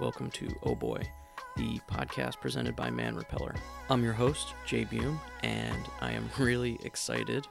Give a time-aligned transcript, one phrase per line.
[0.00, 1.02] welcome to Oh Boy,
[1.58, 3.54] the podcast presented by Man Repeller.
[3.90, 7.46] I'm your host, Jay Bume, and I am really excited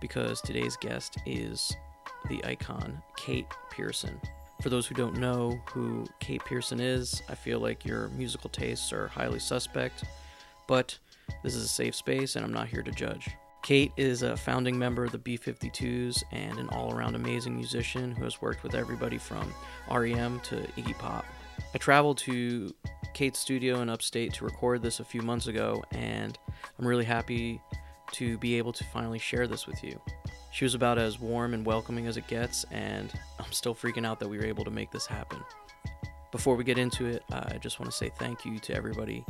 [0.00, 1.76] because today's guest is
[2.28, 4.20] the icon, Kate Pierson.
[4.62, 8.92] For those who don't know who Kate Pierson is, I feel like your musical tastes
[8.92, 10.02] are highly suspect,
[10.66, 10.98] but
[11.44, 13.30] this is a safe space and I'm not here to judge.
[13.62, 18.10] Kate is a founding member of the B 52s and an all around amazing musician
[18.10, 19.54] who has worked with everybody from
[19.88, 21.24] REM to Iggy Pop.
[21.74, 22.74] I traveled to
[23.14, 26.38] Kate's studio in upstate to record this a few months ago, and
[26.78, 27.60] I'm really happy
[28.12, 30.00] to be able to finally share this with you.
[30.52, 34.20] She was about as warm and welcoming as it gets, and I'm still freaking out
[34.20, 35.38] that we were able to make this happen.
[36.30, 39.24] Before we get into it, uh, I just want to say thank you to everybody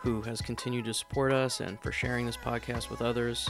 [0.00, 3.48] who has continued to support us and for sharing this podcast with others.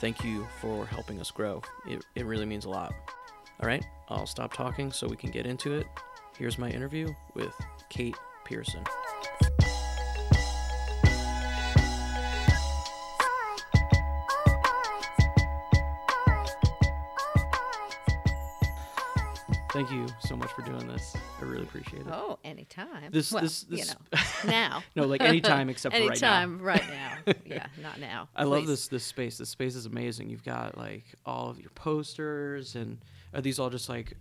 [0.00, 1.62] Thank you for helping us grow.
[1.88, 2.92] It, it really means a lot.
[3.60, 5.86] All right, I'll stop talking so we can get into it.
[6.36, 7.54] Here's my interview with
[7.88, 8.84] Kate Pierson.
[19.74, 21.16] Thank you so much for doing this.
[21.40, 22.06] I really appreciate it.
[22.08, 23.10] Oh, anytime.
[23.10, 24.84] This, well, this, this, you know, now.
[24.94, 26.36] no, like anytime except for right now.
[26.42, 27.32] anytime, right now.
[27.44, 28.28] Yeah, not now.
[28.36, 29.36] I love this this space.
[29.38, 30.30] This space is amazing.
[30.30, 32.98] You've got like all of your posters, and
[33.34, 34.16] are these all just like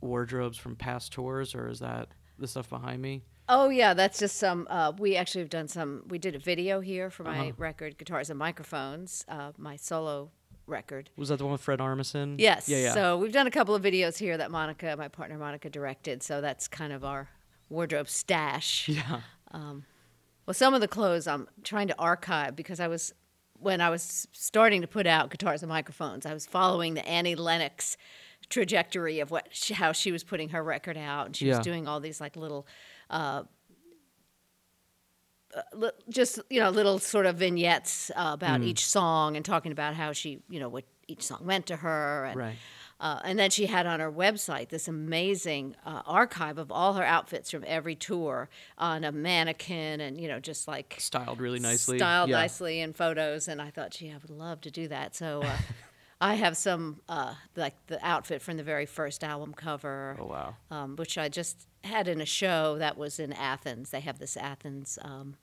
[0.00, 2.08] wardrobes from past tours, or is that
[2.40, 3.22] the stuff behind me?
[3.48, 4.66] Oh yeah, that's just some.
[4.70, 6.04] Uh, we actually have done some.
[6.08, 7.52] We did a video here for my Uh-huh.
[7.58, 9.24] record, guitars and microphones.
[9.28, 10.30] Uh, my solo
[10.66, 11.10] record.
[11.16, 12.36] Was that the one with Fred Armisen?
[12.38, 12.68] Yes.
[12.68, 12.94] Yeah, yeah.
[12.94, 16.22] So we've done a couple of videos here that Monica, my partner Monica, directed.
[16.22, 17.28] So that's kind of our
[17.68, 18.88] wardrobe stash.
[18.88, 19.20] yeah.
[19.50, 19.84] Um,
[20.46, 23.12] well, some of the clothes I'm trying to archive because I was
[23.54, 27.34] when I was starting to put out guitars and microphones, I was following the Annie
[27.34, 27.96] Lennox
[28.50, 31.56] trajectory of what she, how she was putting her record out, and she Yeah.
[31.56, 32.66] was doing all these like little.
[33.08, 33.44] Uh,
[35.82, 38.34] uh, just you know little sort of vignettes uh, Mm.
[38.34, 41.76] about each song and talking about how she you know what each song meant to
[41.76, 42.56] her and Right.
[43.00, 47.02] uh, and then she had on her website this amazing uh, archive of all her
[47.04, 51.98] outfits from every tour on a mannequin and you know just like Styled really nicely.
[51.98, 52.36] styled yeah.
[52.36, 55.56] nicely in photos and i thought gee i would love to do that so uh,
[56.20, 60.56] i have some uh, like the outfit from the very first album cover Oh wow.
[60.70, 64.36] um, which i just had in a show that was in athens they have this
[64.36, 65.36] athens um,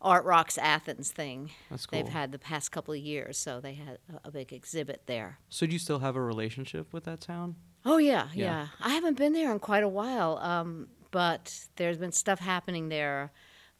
[0.00, 1.98] art rocks athens thing That's cool.
[2.02, 5.38] they've had the past couple of years so they had a, a big exhibit there
[5.48, 7.56] So do you still have a relationship with that town?
[7.88, 8.44] Oh yeah, Yeah.
[8.44, 12.88] yeah, I haven't been there in quite a while, um, but there's been stuff happening
[12.88, 13.30] there,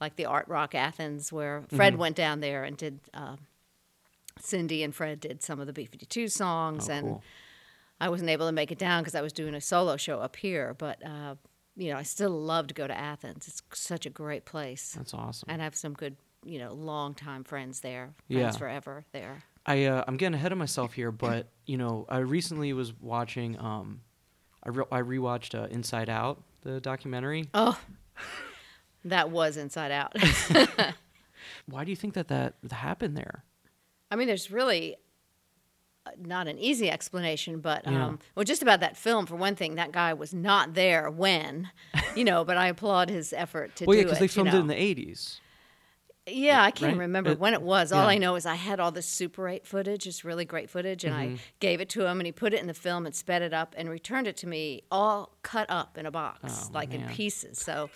[0.00, 2.00] like the Art Rock Athens, where Fred Mm-hmm.
[2.00, 3.00] went down there and did.
[3.12, 3.34] Uh,
[4.40, 7.22] Cindy and Fred did some of the B52 songs, Oh, and cool.
[8.00, 10.36] I wasn't able to make it down because I was doing a solo show up
[10.36, 10.74] here.
[10.76, 11.36] But uh,
[11.76, 13.48] you know, I still love to go to Athens.
[13.48, 15.48] It's such a great place, That's awesome.
[15.50, 18.50] and I have some good, you know, longtime friends there, friends Yeah.
[18.52, 19.42] forever there.
[19.64, 23.58] I uh, I'm getting ahead of myself here, but you know, I recently was watching.
[23.58, 24.00] Um,
[24.62, 27.48] I re- I rewatched uh, Inside Out, the documentary.
[27.54, 27.78] Oh,
[29.04, 30.14] that was Inside Out.
[31.66, 33.44] Why do you think that that happened there?
[34.10, 34.96] I mean, there's really
[36.06, 38.06] uh, not an easy explanation, but Yeah.
[38.06, 41.70] um, well, just about that film for one thing, that guy was not there when,
[42.14, 42.44] you know.
[42.44, 44.20] But I applaud his effort to well, yeah, do because it.
[44.20, 44.58] they you filmed know.
[44.58, 45.40] it in the '80s.
[46.28, 47.02] Yeah, I can't right?
[47.02, 47.92] remember It- when it was.
[47.92, 48.08] All yeah.
[48.08, 51.14] I know is I had all this Super 8 footage, it's really great footage, and
[51.14, 51.34] Mm-hmm.
[51.34, 53.52] I gave it to him, and he put it in the film and sped it
[53.54, 57.06] up and returned it to me all cut up in a box, Oh, like in
[57.06, 57.60] pieces.
[57.60, 57.90] So,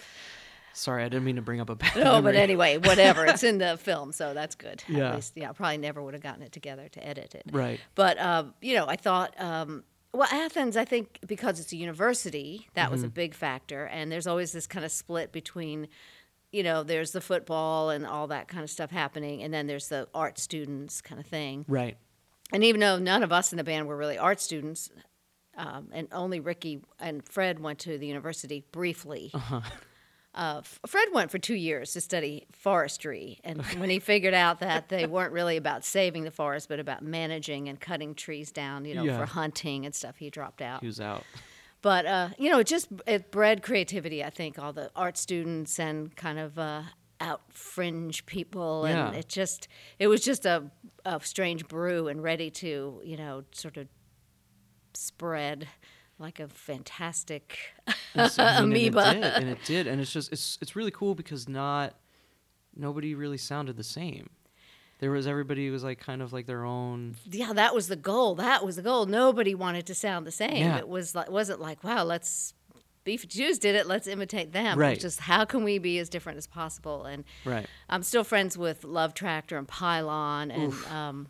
[0.73, 1.93] Sorry, I didn't mean to bring up a bad.
[1.93, 2.05] Thing.
[2.05, 3.27] No, but anyway, whatever.
[3.27, 4.83] It's in the film, so that's good.
[4.89, 5.11] Yeah.
[5.11, 7.43] At least, yeah, I probably never would have gotten it together to edit it.
[7.51, 7.81] Right.
[7.95, 12.69] But um, you know, I thought, um, well, Athens, I think because it's a university,
[12.75, 13.15] that was a Mm-hmm.
[13.15, 15.89] big factor, and there's always this kind of split between,
[16.53, 19.89] you know, there's the football and all that kind of stuff happening, and then there's
[19.89, 21.65] the art students kind of thing.
[21.69, 21.97] Right.
[22.53, 24.91] And even though none of us in the band were really art students,
[25.57, 29.31] um, and only Ricky and Fred went to the university briefly.
[29.35, 29.61] Uh-huh.
[30.33, 34.89] Uh, Fred went for two years to study forestry, and when he figured out that
[34.89, 38.95] they weren't really about saving the forest, but about managing and cutting trees down, you
[38.95, 39.19] know, Yeah.
[39.19, 40.81] for hunting and stuff, he dropped out.
[40.83, 41.25] He was out.
[41.83, 44.23] But uh, you know, it just it bred creativity.
[44.23, 46.83] I think all the art students and kind of uh,
[47.21, 49.67] out fringe people, and it just
[49.99, 50.71] it was just a,
[51.05, 53.89] a strange brew and ready to you know sort of
[54.95, 55.69] spread
[56.21, 57.59] like a fantastic
[58.15, 59.01] It's- I mean, amoeba.
[59.07, 61.95] And it, did, and it did, and it's just it's it's really cool because not
[62.77, 64.31] nobody really sounded the same.
[65.01, 67.17] There was everybody was like kind of like their own.
[67.31, 68.35] yeah, that was the goal.
[68.35, 69.07] That was the goal.
[69.07, 70.59] Nobody wanted to sound the same.
[70.59, 70.77] Yeah.
[70.79, 72.53] It was like wasn't like wow, let's
[73.03, 73.87] Beef Jews did it.
[73.87, 74.79] Let's imitate them.
[74.79, 74.93] Right.
[74.93, 77.07] It's just how can we be as different as possible?
[77.07, 77.67] And Right.
[77.89, 81.29] I'm still friends with Love Tractor and Pylon and um,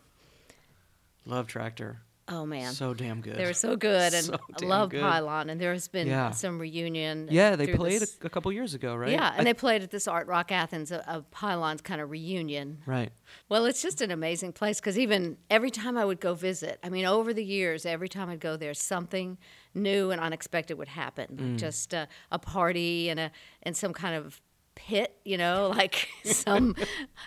[1.25, 2.01] Love Tractor.
[2.31, 3.35] Oh man, So damn good.
[3.35, 5.01] they were so good and So I love good.
[5.01, 5.49] Pylon.
[5.49, 6.31] And there has been Yeah.
[6.31, 7.27] some reunion.
[7.29, 9.11] Yeah, they played this- a, a couple years ago, right?
[9.11, 12.09] Yeah, and I- they played at this Art Rock Athens, a, a Pylon's kind of
[12.09, 12.79] reunion.
[12.85, 13.11] right.
[13.49, 16.89] Well, it's just an amazing place because even every time I would go visit, I
[16.89, 19.37] mean, over the years, every time I'd go there, something
[19.73, 21.27] new and unexpected would happen.
[21.35, 21.57] Mm.
[21.57, 23.31] Just uh, a party and a
[23.63, 24.41] and some kind of
[24.87, 26.75] pit, you know, like some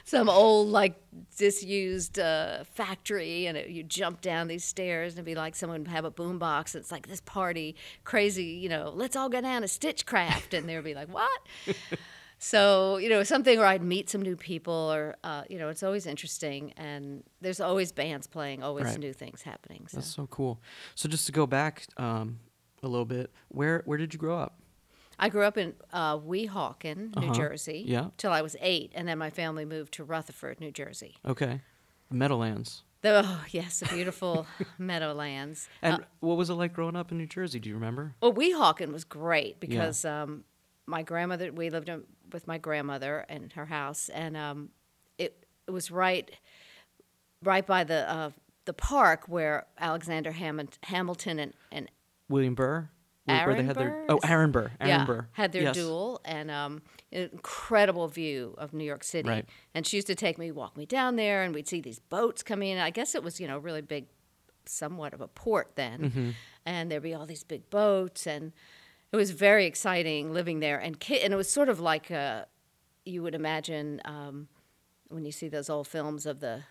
[0.05, 0.95] some old like
[1.37, 5.81] disused uh, factory, and it, you jump down these stairs and it'd be like someone
[5.83, 6.75] would have a boombox.
[6.75, 10.83] It's like this party, crazy, you know, let's all go down to Stitchcraft, and they'd
[10.83, 11.41] be like, what?
[12.37, 15.83] So, you know, something where I'd meet some new people or, uh, you know, it's
[15.83, 16.75] always interesting.
[16.77, 18.99] And there's always bands playing, always Right.
[18.99, 19.87] new things happening.
[19.89, 19.97] So.
[19.97, 20.61] That's so cool.
[20.95, 22.41] So just to go back um,
[22.83, 24.61] a little bit, where where did you grow up?
[25.19, 27.35] I grew up in uh, Weehawken, New Uh-huh.
[27.35, 28.09] Jersey, Yeah.
[28.17, 28.93] till I was eight.
[28.95, 31.17] And then my family moved to Rutherford, New Jersey.
[31.25, 31.61] Okay.
[32.11, 32.83] Meadowlands.
[33.03, 34.47] The, oh, yes, the beautiful
[34.79, 35.69] Meadowlands.
[35.83, 37.59] And Uh, what was it like growing up in New Jersey?
[37.61, 38.15] Do you remember?
[38.23, 40.45] well, Weehawken was great because um,
[40.87, 44.09] my grandmother, we lived in, with my grandmother in her house.
[44.09, 44.71] And um,
[45.19, 46.31] it, it was right
[47.43, 48.31] right by the uh,
[48.65, 51.91] the park where Alexander Ham- Hamilton and, and
[52.31, 52.89] William Burr?
[53.25, 54.07] Where- where they Aaron had their Burr?
[54.11, 54.71] Oh, Aaron Burr.
[54.81, 55.29] Aaron yeah, Burr.
[55.33, 55.75] had their Yes.
[55.77, 59.29] duel and um, an incredible view of New York City.
[59.29, 59.47] Right.
[59.75, 62.43] And she used to take me, walk me down there, and we'd see these boats
[62.43, 62.79] coming in.
[62.79, 64.07] I guess it was you know really big,
[64.67, 66.31] somewhat of a port then, Mm-hmm.
[66.67, 68.53] and there'd be all these big boats, and
[69.13, 70.79] it was very exciting living there.
[70.79, 72.45] And ki- and it was sort of like uh
[73.07, 74.49] you would imagine um,
[75.09, 76.65] when you see those old films of the.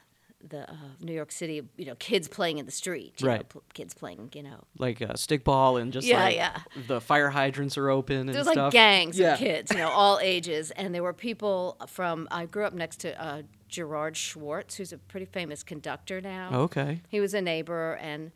[0.47, 3.47] The uh, New York City, you know, kids playing in the street, you know, Right.
[3.47, 6.59] pl- kids playing, you know, Like uh, stickball and just Yeah, like yeah.
[6.87, 8.57] the fire hydrants are open and There's stuff.
[8.57, 9.33] like gangs Yeah.
[9.33, 12.27] of kids, you know, all ages, and there were people from.
[12.29, 16.49] I grew up next to uh, Gerard Schwarz, who's a pretty famous conductor now.
[16.53, 17.01] Okay.
[17.07, 18.31] He was a neighbor, and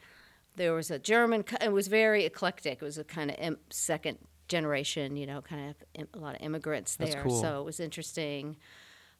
[0.55, 1.43] there was a German.
[1.43, 2.81] co- It was very eclectic.
[2.81, 4.17] It was a kind of Im- second
[4.47, 7.23] generation, you know, kind of im- a lot of immigrants That's there.
[7.23, 7.41] cool.
[7.41, 8.55] So it was interesting.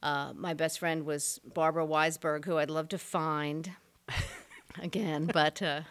[0.03, 3.71] Uh, my best friend was Barbara Weisberg, who I'd love to find
[4.81, 5.81] again, but uh,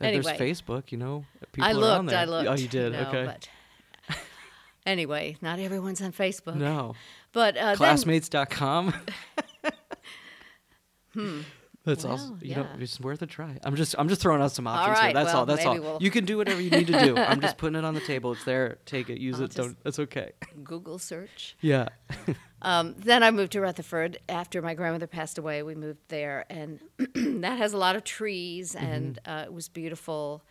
[0.00, 0.36] anyway.
[0.36, 1.24] There's Facebook, you know.
[1.52, 2.08] People I are on looked.
[2.10, 2.18] there.
[2.18, 2.48] I looked.
[2.48, 2.94] Oh, you did.
[2.94, 3.24] okay.
[3.24, 3.48] But
[4.86, 6.56] anyway, not everyone's on Facebook.
[6.56, 6.94] No.
[7.32, 8.94] But uh, Classmates.com.
[11.86, 12.38] That's Well, awesome.
[12.42, 13.58] You know, it's worth a try.
[13.64, 15.14] I'm just, I'm just throwing out some options right, here.
[15.14, 15.46] That's well, all.
[15.46, 15.80] That's all.
[15.80, 17.16] we'll- You can do whatever you need to do.
[17.16, 18.32] I'm just putting it on the table.
[18.32, 18.76] It's there.
[18.84, 19.18] Take it.
[19.20, 19.54] Use I'll it.
[19.54, 19.82] Don't.
[19.84, 20.32] That's okay.
[20.62, 21.56] Google search.
[21.62, 21.88] Yeah.
[22.62, 25.62] Um, then I moved to Rutherford after my grandmother passed away.
[25.62, 26.80] We moved there, and
[27.14, 28.84] that has a lot of trees, Mm-hmm.
[28.86, 30.42] and uh, it was beautiful,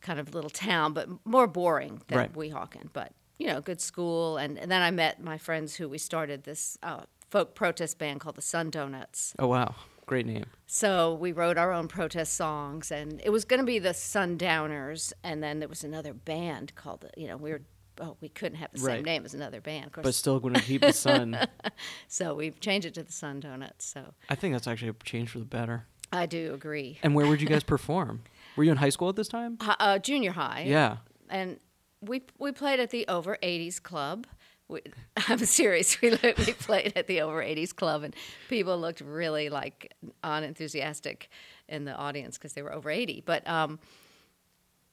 [0.00, 2.32] kind of little town, but more boring than Right.
[2.32, 2.88] Weehawken.
[2.94, 6.44] But you know, good school, and, and then I met my friends who we started
[6.44, 9.34] this uh, folk protest band called the Sun Donuts.
[9.38, 9.74] Oh wow.
[10.06, 10.44] Great name.
[10.66, 15.12] So we wrote our own protest songs, and it was going to be the Sundowners,
[15.22, 17.62] and then there was another band called, the- you know, we were,
[18.00, 18.96] oh, we couldn't have the Right.
[18.96, 20.04] same name as another band, of course.
[20.04, 21.38] But still going to keep the sun.
[22.08, 23.84] so we've changed it to the Sun Donuts.
[23.86, 25.86] So I think that's actually a change for the better.
[26.12, 26.98] I do agree.
[27.02, 28.22] And where would you guys perform?
[28.56, 29.56] Were you in high school at this time?
[29.60, 30.64] Uh, uh, junior high.
[30.66, 30.98] Yeah.
[31.28, 31.58] And
[32.00, 34.26] we we played at the Over 80s Club.
[34.68, 34.80] We,
[35.28, 36.00] I'm serious.
[36.00, 38.14] We we played at the Over 80s Club, and
[38.48, 39.92] people looked really like
[40.22, 41.28] unenthusiastic
[41.68, 43.22] in the audience because they were over 80.
[43.26, 43.78] But um,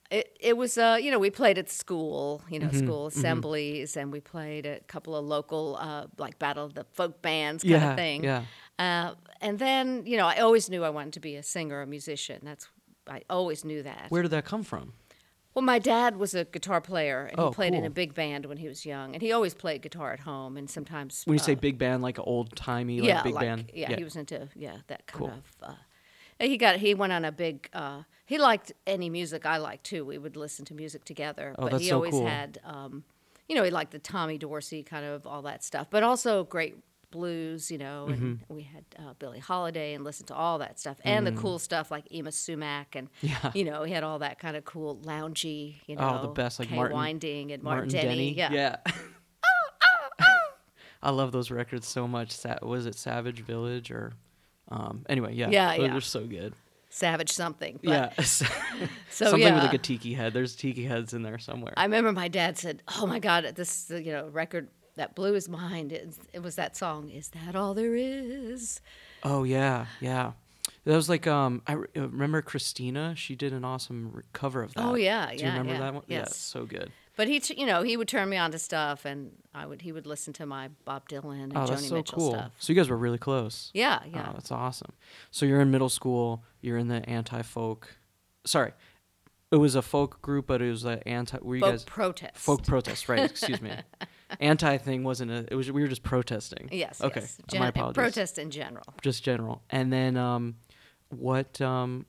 [0.09, 3.95] it it was uh, you know we played at school, you know, Mm-hmm, school assemblies,
[3.95, 7.63] and we played at a couple of local uh, like battle of the folk bands
[7.63, 7.89] kind Yeah.
[7.91, 8.23] of thing.
[8.23, 8.43] Yeah.
[8.77, 11.87] Uh, and then you know I always knew I wanted to be a singer, a
[11.87, 12.39] musician.
[12.43, 12.67] That's
[13.07, 14.07] I always knew that.
[14.09, 14.93] Where did that come from?
[15.53, 18.46] Well, my dad was a guitar player, and Oh, he played in a big band
[18.46, 21.39] when he was young, and he always played guitar at home, and sometimes When you
[21.43, 23.72] say uh, big band, like old timey, like yeah, big like, band.
[23.74, 25.34] Yeah, he was into yeah that kind Cool.
[25.34, 25.70] of.
[25.70, 25.74] Uh,
[26.39, 27.70] he got he went on a big.
[27.74, 30.05] Uh, he liked any music I liked too.
[30.05, 32.25] We would listen to music together, Oh, but that's he so always cool.
[32.25, 33.03] had, um,
[33.50, 36.77] you know, he liked the Tommy Dorsey kind of all that stuff, but also great
[37.11, 38.53] blues, you know, and Mm-hmm.
[38.53, 41.91] we had uh, Billie Holiday and listened to all that stuff and the cool stuff
[41.91, 43.29] like Yma Sumac and Mm.
[43.29, 43.51] Yeah.
[43.53, 46.59] you know he had all that kind of cool loungy, you know, Oh, the best,
[46.59, 48.51] like Kay Martin- Winding and Martin, Denny, yeah.
[48.51, 48.75] Yeah.
[51.03, 52.31] I love those records so much.
[52.31, 54.13] Sa- was it Savage Village or?
[54.69, 55.49] Um, anyway, yeah.
[55.49, 55.97] Yeah, those yeah.
[55.97, 56.53] are so good.
[56.89, 57.79] Savage something.
[57.83, 58.23] But, yeah.
[58.23, 58.45] So
[59.25, 59.55] Something yeah.
[59.55, 60.33] with like a tiki head.
[60.33, 61.73] There's tiki heads in there somewhere.
[61.77, 65.48] I remember my dad said, "Oh my God, this you know record that blew his
[65.50, 65.91] mind.
[65.91, 67.10] It, it was that song.
[67.10, 68.81] Is that all there is?"
[69.24, 70.31] oh yeah, yeah.
[70.86, 71.62] That was like um.
[71.67, 73.13] I re- remember Cristina.
[73.15, 74.83] She did an awesome re- cover of that.
[74.83, 75.29] Oh, yeah, yeah.
[75.29, 75.79] Do you yeah, remember yeah.
[75.79, 76.03] that one?
[76.07, 76.27] Yeah, Yes.
[76.29, 76.91] it's so good.
[77.17, 79.91] But he, you know, he would turn me on to stuff, and I would he
[79.91, 82.31] would listen to my Bob Dylan and Oh, Joni that's so Mitchell cool.
[82.33, 82.51] stuff.
[82.57, 83.69] So you guys were really close.
[83.75, 84.27] Yeah, yeah.
[84.29, 84.93] Oh, that's awesome.
[85.29, 86.43] So you're in middle school.
[86.62, 87.95] You're in the anti-folk.
[88.45, 88.71] Sorry,
[89.51, 91.38] it was a folk group, but it was the anti.
[91.41, 92.38] Were you Folk guys protest.
[92.38, 93.07] folk protest?
[93.10, 93.29] Right.
[93.29, 93.71] Excuse me.
[94.39, 95.45] Anti thing wasn't a.
[95.51, 96.69] It was we were just protesting.
[96.71, 97.01] Yes.
[97.01, 97.21] Okay.
[97.21, 97.38] Yes.
[97.59, 97.95] My apologies.
[97.95, 98.85] Protest in general.
[99.01, 99.61] Just general.
[99.69, 100.55] And then, um,
[101.09, 101.59] what?
[101.61, 102.05] Um,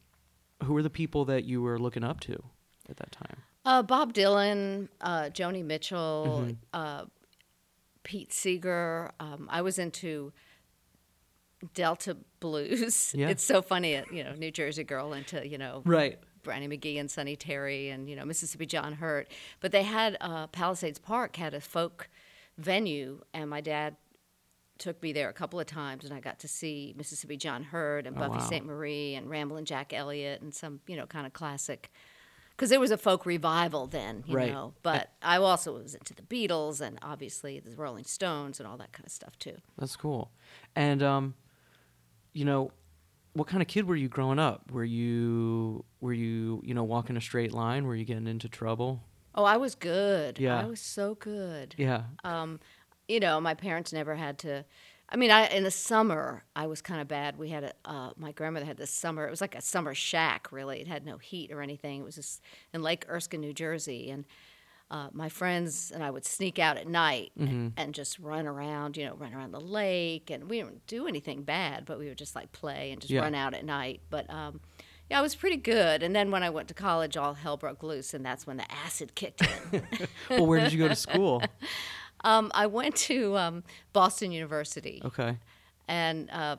[0.64, 2.42] who were the people that you were looking up to
[2.88, 3.42] at that time?
[3.64, 6.52] Uh, Bob Dylan, uh, Joni Mitchell, Mm-hmm.
[6.72, 7.04] uh,
[8.04, 9.12] Pete Seeger.
[9.20, 10.32] Um, I was into
[11.74, 13.14] Delta blues.
[13.16, 13.28] Yeah.
[13.28, 16.18] It's so funny, you know, New Jersey girl into you know Right.
[16.42, 19.28] Brownie McGhee and Sonny Terry and you know Mississippi John Hurt.
[19.60, 22.08] But they had uh, Palisades Park had a folk
[22.58, 23.96] venue, and my dad
[24.78, 28.06] took me there a couple of times, and I got to see Mississippi John Hurt
[28.06, 28.48] and Oh, Buffy wow.
[28.48, 31.90] Sainte-Marie and Ramblin' Jack Elliott and some you know kind of classic.
[32.50, 34.52] Because there was a folk revival then, you Right.
[34.52, 34.74] know.
[34.82, 38.92] But I also was into the Beatles and obviously the Rolling Stones and all that
[38.92, 39.56] kind of stuff too.
[39.78, 40.30] That's cool.
[40.76, 41.34] And um,
[42.34, 42.70] you know,
[43.34, 44.70] what kind of kid were you growing up?
[44.70, 47.86] Were you were you you know walking a straight line?
[47.86, 49.02] Were you getting into trouble?
[49.34, 50.38] Oh, I was good.
[50.38, 50.60] Yeah.
[50.60, 51.74] I was so good.
[51.78, 52.02] Yeah.
[52.24, 52.60] um,
[53.08, 54.64] you know, my parents never had to.
[55.08, 57.38] I mean, I in the summer I was kind of bad.
[57.38, 59.26] We had a uh, my grandmother had this summer.
[59.26, 60.80] It was like a summer shack, really.
[60.80, 62.00] It had no heat or anything.
[62.00, 64.24] It was just in Lake Erskine, New Jersey, and
[64.92, 68.96] uh, my friends and I would sneak out at night and, and just run around.
[68.96, 72.18] You know, run around the lake, and we didn't do anything bad, but we would
[72.18, 73.22] just like play and just Yeah.
[73.22, 74.02] run out at night.
[74.10, 74.60] But um,
[75.10, 76.02] yeah, I was pretty good.
[76.02, 78.70] And then when I went to college, all hell broke loose, and that's when the
[78.70, 79.82] acid kicked in.
[80.30, 81.42] well, where did you go to school?
[82.24, 85.36] Um, I went to um, Boston University, Okay.
[85.88, 86.54] and uh,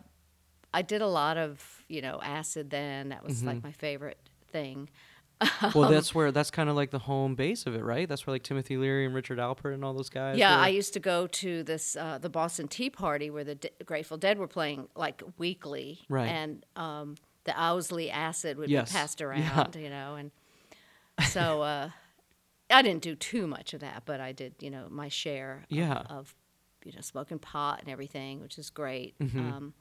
[0.74, 2.70] I did a lot of you know acid.
[2.70, 3.48] Then that was Mm-hmm.
[3.48, 4.18] like my favorite
[4.52, 4.90] thing.
[5.76, 8.08] Well, that's where that's kind of like the home base of it, right?
[8.08, 10.38] That's where like Timothy Leary and Richard Alpert and all those guys.
[10.38, 10.64] yeah, were?
[10.64, 14.18] I used to go to this uh, the Boston Tea Party where the D- Grateful
[14.18, 16.28] Dead were playing like weekly, Right.
[16.30, 18.92] And um, the Owsley acid would Yes.
[18.92, 19.26] be passed Yeah.
[19.28, 20.32] around, you know, and
[21.28, 21.90] so uh,
[22.70, 25.78] I didn't do too much of that, but I did, you know, my share of,
[25.78, 26.04] Yeah.
[26.10, 26.36] of
[26.86, 29.18] you know smoking pot and everything, which is great.
[29.20, 29.40] Mm-hmm.
[29.40, 29.74] Um,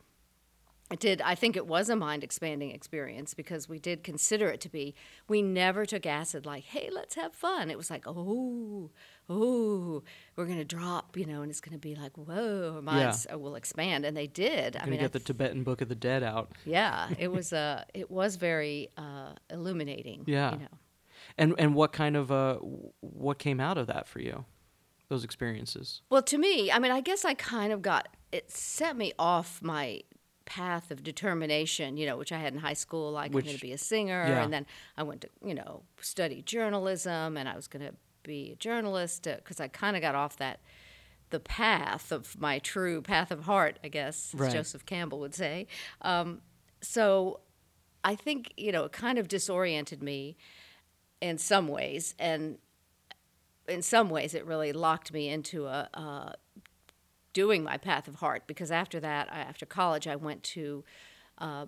[0.95, 1.21] did.
[1.23, 4.95] I think it was a mind expanding experience because we did consider it to be.
[5.29, 8.91] We never took acid like, "Hey, let's have fun." It was like, "Oh,
[9.29, 10.03] oh,
[10.37, 13.55] we're gonna drop," you know, and it's gonna be like, "Whoa, our minds uh, will
[13.55, 14.77] expand," and they did.
[14.77, 16.53] I mean, I get the Tibetan Book of the Dead out.
[16.65, 20.25] yeah, it was uh, it was very uh, illuminating.
[20.27, 20.53] Yeah.
[20.53, 20.69] you know.
[21.39, 22.57] And and what kind of uh
[23.01, 24.45] what came out of that for you?
[25.09, 26.03] Those experiences.
[26.11, 29.61] Well, to me, I mean, I guess I kind of got it set me off
[29.63, 30.01] my
[30.53, 33.13] path of determination, you know, which I had in high school.
[33.13, 34.43] Like I'm going to be a singer, yeah.
[34.43, 34.67] and then
[34.99, 39.23] I went to, you know, study journalism, and I was going to be a journalist
[39.25, 40.61] because I kind of got off that
[41.31, 45.67] the path of my true path of heart, I guess, as Joseph Campbell would say.
[46.03, 46.43] Um,
[46.83, 47.41] so
[48.05, 50.37] I think you know it kind of disoriented me
[51.23, 52.59] in some ways, and
[53.67, 56.35] in some ways it really locked me into a, a
[57.33, 60.85] doing my path of heart because after that, I, after college, I went to.
[61.39, 61.67] Uh,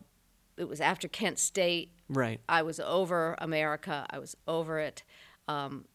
[0.56, 1.90] it was after Kent State.
[2.08, 2.40] Right.
[2.48, 4.06] I was over America.
[4.08, 5.02] I was over it.
[5.48, 5.86] Um,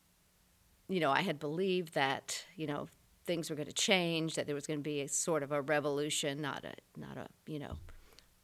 [0.90, 2.88] you know, I had believed that you know
[3.26, 5.62] things were going to change, that there was going to be a sort of a
[5.62, 7.78] revolution, not a not a you know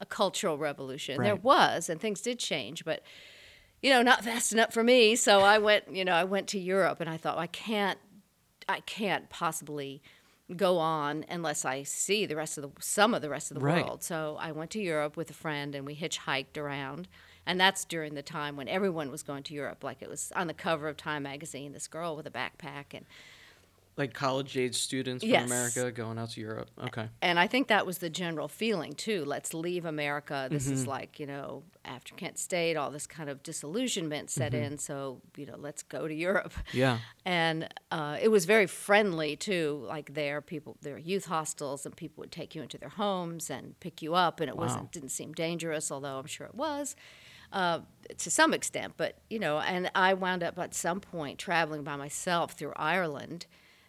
[0.00, 1.22] a cultural revolution.
[1.22, 3.02] There was, and things did change, but
[3.82, 5.16] you know, not fast enough for me.
[5.16, 7.98] So I went, you know, I went to Europe, and I thought I can't,
[8.68, 10.02] I can't possibly
[10.54, 13.64] go on unless I see the rest of the some of the rest of the
[13.64, 13.84] Right.
[13.84, 14.02] world.
[14.02, 17.08] So I went to Europe with a friend, and we hitchhiked around.
[17.48, 19.84] And that's during the time when everyone was going to Europe.
[19.84, 23.06] Like it was on the cover of Time magazine, this girl with a backpack, and
[23.96, 25.46] Like college age students from Yes.
[25.46, 26.70] America going out to Europe.
[26.84, 27.08] Okay.
[27.22, 29.24] and I think that was the general feeling too.
[29.24, 30.48] Let's leave America.
[30.50, 30.74] This Mm-hmm.
[30.74, 34.64] is like you know after Kent State, all this kind of disillusionment set Mm-hmm.
[34.72, 34.78] in.
[34.78, 36.52] So you know, let's go to Europe.
[36.72, 36.98] Yeah.
[37.24, 39.84] And uh, it was very friendly too.
[39.88, 43.48] Like there, people there were youth hostels, and people would take you into their homes
[43.50, 44.64] and pick you up, and it Wow.
[44.64, 46.96] wasn't didn't seem dangerous, although I'm sure it was.
[47.52, 47.80] Uh,
[48.18, 51.96] to some extent, but you know, and I wound up at some point traveling by
[51.96, 53.46] myself through Ireland,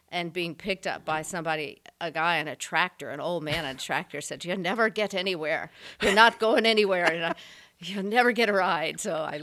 [0.10, 3.76] and being picked up by somebody, a guy on a tractor, an old man on
[3.76, 5.72] a tractor, said, "You'll never get anywhere.
[6.02, 7.36] You're not going anywhere, and I,
[7.80, 9.42] you'll never get a ride." So I,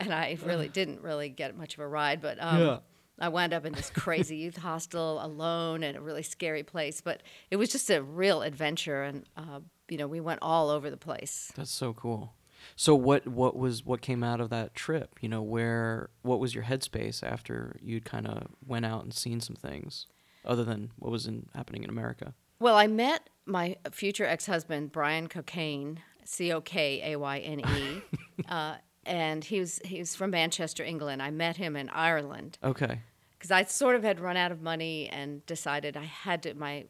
[0.00, 2.78] and I really didn't really get much of a ride, but um, Yeah.
[3.18, 7.00] I wound up in this crazy youth hostel alone in a really scary place.
[7.00, 10.90] But it was just a real adventure, and uh, you know, we went all over
[10.90, 11.52] the place.
[11.56, 12.32] That's so cool.
[12.74, 15.18] So what what was what came out of that trip?
[15.20, 19.40] You know, where what was your headspace after you'd kind of went out and seen
[19.40, 20.06] some things,
[20.44, 22.34] other than what was in, happening in America?
[22.58, 28.02] Well, I met my future ex-husband Brian Cokayne, C O K A Y N E,
[28.48, 31.22] uh, and he was he was from Manchester, England.
[31.22, 33.00] I met him in Ireland Okay.
[33.38, 36.54] because I sort of had run out of money and decided I had to.
[36.54, 36.86] My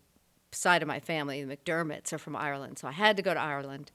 [0.52, 3.40] side of my family, the McDermotts, are from Ireland, so I had to go to
[3.40, 3.90] Ireland.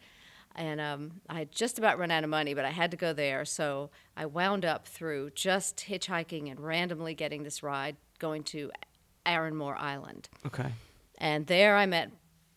[0.55, 3.13] And um, I had just about run out of money, but I had to go
[3.13, 3.45] there.
[3.45, 8.71] So I wound up through just hitchhiking and randomly getting this ride going to
[9.25, 10.29] Arranmore Island.
[10.45, 10.71] Okay.
[11.17, 12.11] And there I met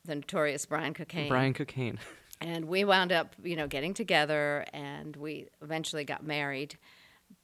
[0.04, 1.28] the notorious Brian Cokayne.
[1.28, 1.98] Brian Cokayne.
[2.40, 6.76] And we wound up, you know, getting together and we eventually got married,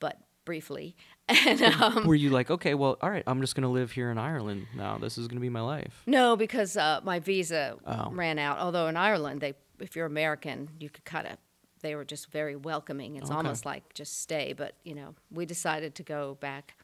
[0.00, 0.96] but briefly.
[1.46, 4.18] And um, Were you like, okay, well, all right, I'm just gonna live here in
[4.18, 4.98] Ireland now.
[4.98, 6.02] This is gonna be my life.
[6.04, 8.10] no, because uh, my visa Oh.
[8.10, 8.58] ran out.
[8.58, 11.36] Although in Ireland, they, if you're American, you could kind of,
[11.82, 13.16] they were just very welcoming.
[13.16, 13.36] It's Okay.
[13.36, 14.52] almost like just stay.
[14.52, 16.74] But, you know, we decided to go back,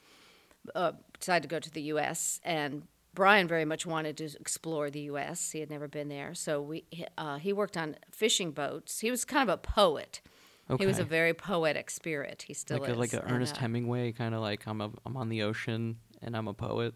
[0.74, 2.40] uh, decided to go to the U.S.
[2.44, 2.82] And
[3.14, 5.50] Brian very much wanted to explore the U.S.
[5.52, 6.34] He had never been there.
[6.34, 6.84] So we,
[7.16, 9.00] uh, he worked on fishing boats.
[9.00, 10.20] He was kind of a poet.
[10.68, 10.82] Okay.
[10.82, 12.44] He was a very poetic spirit.
[12.48, 12.98] He still Like a, is.
[12.98, 15.98] like a and, Ernest uh, Hemingway kind of like I'm a, I'm on the ocean
[16.22, 16.94] and I'm a poet.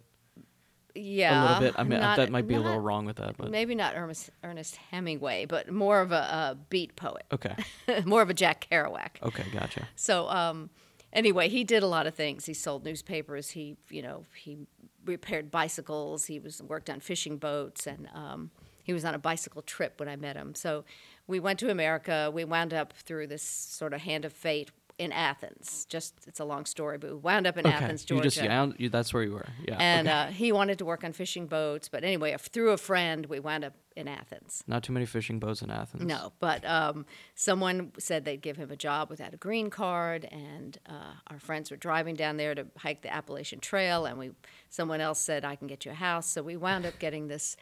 [0.94, 1.74] Yeah, a little bit.
[1.78, 4.30] I mean, not- that might be a little wrong with that, but Maybe not Ernest,
[4.42, 7.54] Ernest Hemingway, but more of a, a beat poet, okay,
[8.04, 9.22] more of a Jack Kerouac.
[9.22, 9.88] okay, gotcha.
[9.96, 10.70] So um,
[11.12, 12.46] anyway, he did a lot of things.
[12.46, 13.50] He sold newspapers.
[13.50, 14.58] He, you know, he
[15.04, 16.26] repaired bicycles.
[16.26, 18.50] He was worked on fishing boats, and um,
[18.82, 20.54] he was on a bicycle trip when I met him.
[20.54, 20.84] So
[21.26, 22.30] we went to America.
[22.32, 24.70] We wound up through this sort of hand of fate
[25.00, 25.86] in Athens.
[25.88, 28.70] Just it's a long story, but we wound up in Okay, Athens, you just yeah,
[28.76, 29.48] you, that's where you were.
[29.66, 30.14] Yeah, and okay.
[30.14, 33.64] uh, he wanted to work on fishing boats, but anyway, through a friend, we wound
[33.64, 34.62] up in Athens.
[34.66, 36.04] not too many fishing boats in Athens.
[36.04, 40.78] No, but um, someone said they'd give him a job without a green card, and
[40.86, 44.32] uh, our friends were driving down there to hike the Appalachian Trail, and we
[44.68, 47.56] someone else said I can get you a house, so we wound up getting this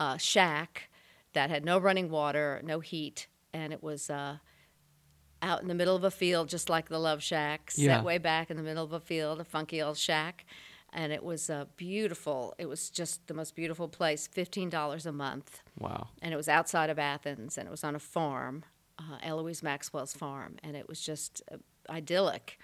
[0.00, 0.90] uh, shack
[1.34, 4.10] that had no running water, no heat, and it was.
[5.42, 8.02] Out in the middle of a field, just like the Love Shack, set Yeah.
[8.02, 10.44] way back in the middle of a field, a funky old shack.
[10.92, 12.54] And it was uh, beautiful.
[12.58, 16.08] It was just the most beautiful place, $15 a month Wow.
[16.20, 18.64] and it was outside of Athens, and it was on a farm,
[18.98, 21.56] uh, Eloise Maxwell's farm, and it was just uh,
[21.88, 22.58] idyllic.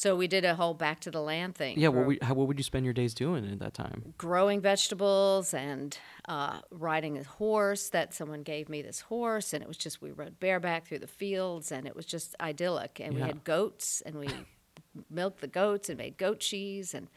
[0.00, 1.78] So we did a whole back to the land thing.
[1.78, 1.88] Yeah.
[1.88, 4.14] What would, how, what would you spend your days doing at that time?
[4.16, 9.68] growing vegetables and uh, riding a horse that someone gave me this horse, and it
[9.68, 12.98] was just we rode bareback through the fields, and it was just idyllic.
[12.98, 14.30] And we had goats, and we
[15.10, 17.08] milked the goats and made goat cheese, and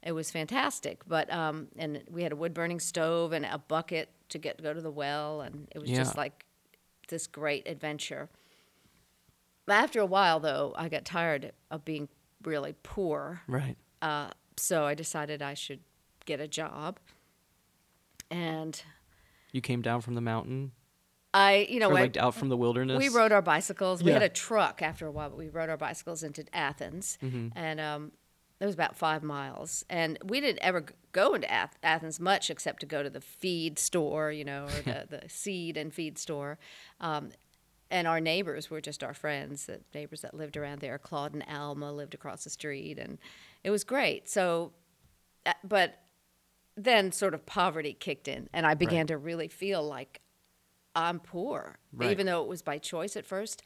[0.00, 1.00] it was fantastic.
[1.08, 4.62] But um, and we had a wood burning stove and a bucket to get to
[4.62, 6.46] go to the well, and it was just like
[7.08, 8.28] this great adventure.
[9.68, 12.08] After a while, though, I got tired of being
[12.44, 13.76] really poor Right.
[14.02, 15.80] uh, so I decided I should
[16.26, 16.98] get a job.
[18.30, 18.80] And
[19.52, 20.72] You came down from the mountain,
[21.34, 22.98] I, you know, or I- out from the wilderness.
[22.98, 24.02] we rode our bicycles.
[24.02, 27.48] We had a truck after a while, but we rode our bicycles into Athens, Mm-hmm.
[27.56, 28.12] and um,
[28.60, 29.84] it was about five miles.
[29.88, 33.78] And we didn't ever go into Ath- Athens much, except to go to the feed
[33.78, 36.58] store, you know, or the, the seed and feed store.
[37.00, 37.30] Um,
[37.90, 40.98] and our neighbors were just our friends, the neighbors that lived around there.
[40.98, 43.18] Claude and Alma lived across the street, and
[43.64, 44.28] it was great.
[44.28, 44.72] So,
[45.46, 45.98] uh, but
[46.76, 49.08] then sort of poverty kicked in, and I began Right.
[49.08, 50.20] to really feel like
[50.94, 52.10] I'm poor, Right.
[52.10, 53.62] even though it was by choice at first.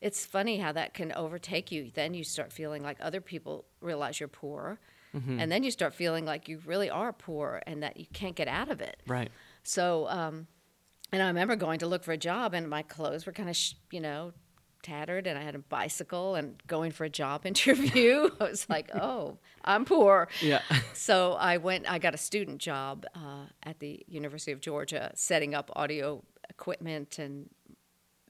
[0.00, 1.90] It's funny how that can overtake you.
[1.94, 4.78] Then you start feeling like other people realize you're poor,
[5.14, 5.40] Mm-hmm.
[5.40, 8.48] and then you start feeling like you really are poor and that you can't get
[8.48, 9.00] out of it.
[9.06, 9.30] Right.
[9.62, 10.46] So, um,
[11.12, 13.56] and I remember going to look for a job, and my clothes were kind of,
[13.56, 14.32] sh- you know,
[14.82, 18.30] tattered, and I had a bicycle, and going for a job interview.
[18.40, 20.28] I was like, oh, I'm poor.
[20.40, 20.60] Yeah.
[20.94, 21.90] So I went.
[21.90, 27.18] I got a student job uh, at the University of Georgia, setting up audio equipment
[27.18, 27.48] and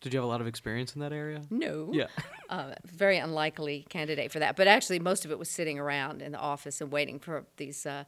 [0.01, 1.43] Did you have a lot of experience in that area?
[1.51, 2.07] no, Yeah.
[2.51, 4.57] uh, very unlikely candidate for that.
[4.57, 7.87] But actually, most of it was sitting around in the office and waiting for these
[7.87, 8.05] uh,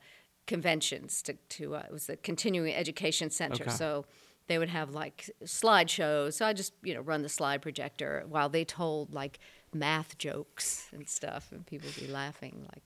[0.46, 1.34] conventions to.
[1.50, 3.70] to uh, it was the continuing education center, Okay.
[3.70, 4.04] so
[4.48, 6.34] they would have like slideshows.
[6.34, 9.38] So I just you know run the slide projector while they told like
[9.72, 12.82] math jokes and stuff, and people would be laughing like.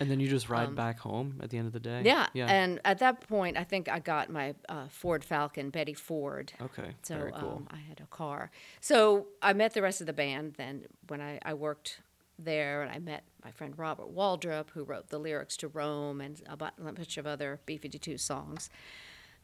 [0.00, 2.00] And then you just ride back home at the end of the day.
[2.00, 2.26] Um, Yeah.
[2.34, 2.46] Yeah.
[2.46, 6.52] And at that point, I think I got my uh, Ford Falcon, Betty Ford.
[6.60, 6.90] okay.
[7.02, 7.62] So Very cool.
[7.62, 8.50] um, I had a car.
[8.80, 12.00] So I met the rest of the band then when I, I worked
[12.38, 16.42] there, and I met my friend Robert Waldrop, who wrote the lyrics to Roam and
[16.48, 18.68] a bunch of other B 52 songs.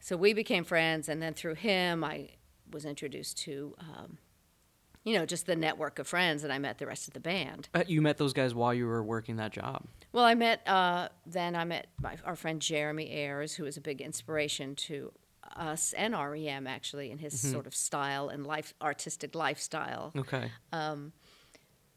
[0.01, 2.31] So we became friends, and then through him, I
[2.71, 4.17] was introduced to um,
[5.03, 7.69] you know, just the network of friends, and I met the rest of the band.
[7.73, 9.85] Uh, you met those guys while you were working that job.
[10.11, 13.81] Well, I met uh, then I met my, our friend Jeremy Ayers, who was a
[13.81, 15.11] big inspiration to
[15.55, 17.51] us and REM actually in his Mm-hmm.
[17.51, 20.13] sort of style and life artistic lifestyle.
[20.15, 20.51] Okay.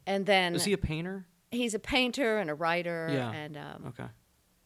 [0.06, 1.24] And then Is he a painter?
[1.50, 3.30] he's a painter and a writer, Yeah.
[3.32, 4.08] and um, Okay.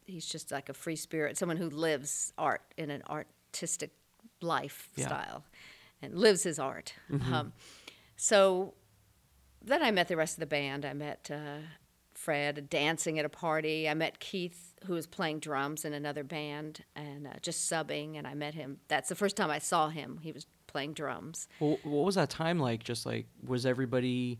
[0.08, 3.90] He's just like a free spirit, someone who lives art in an artistic
[4.40, 5.44] lifestyle
[6.02, 6.94] and lives his art.
[7.32, 7.52] Um,
[8.16, 8.74] so
[9.64, 10.84] then I met the rest of the band.
[10.84, 11.58] I met uh,
[12.14, 13.88] Fred dancing at a party.
[13.88, 18.26] I met Keith, who was playing drums in another band and uh, just subbing, and
[18.26, 18.78] I met him.
[18.88, 20.18] That's the first time I saw him.
[20.22, 21.48] He was playing drums.
[21.60, 22.82] Well, what was that time like?
[22.84, 24.38] Just like, was everybody,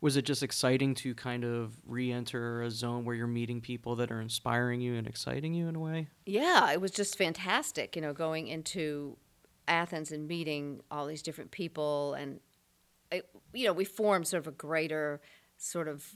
[0.00, 3.96] was it just exciting to kind of re enter a zone where you're meeting people
[3.96, 6.08] that are inspiring you and exciting you in a way?
[6.26, 9.16] Yeah, it was just fantastic, you know, going into
[9.68, 12.14] Athens and meeting all these different people.
[12.14, 12.40] And,
[13.12, 15.20] it, you know, we formed sort of a greater
[15.58, 16.06] sort of,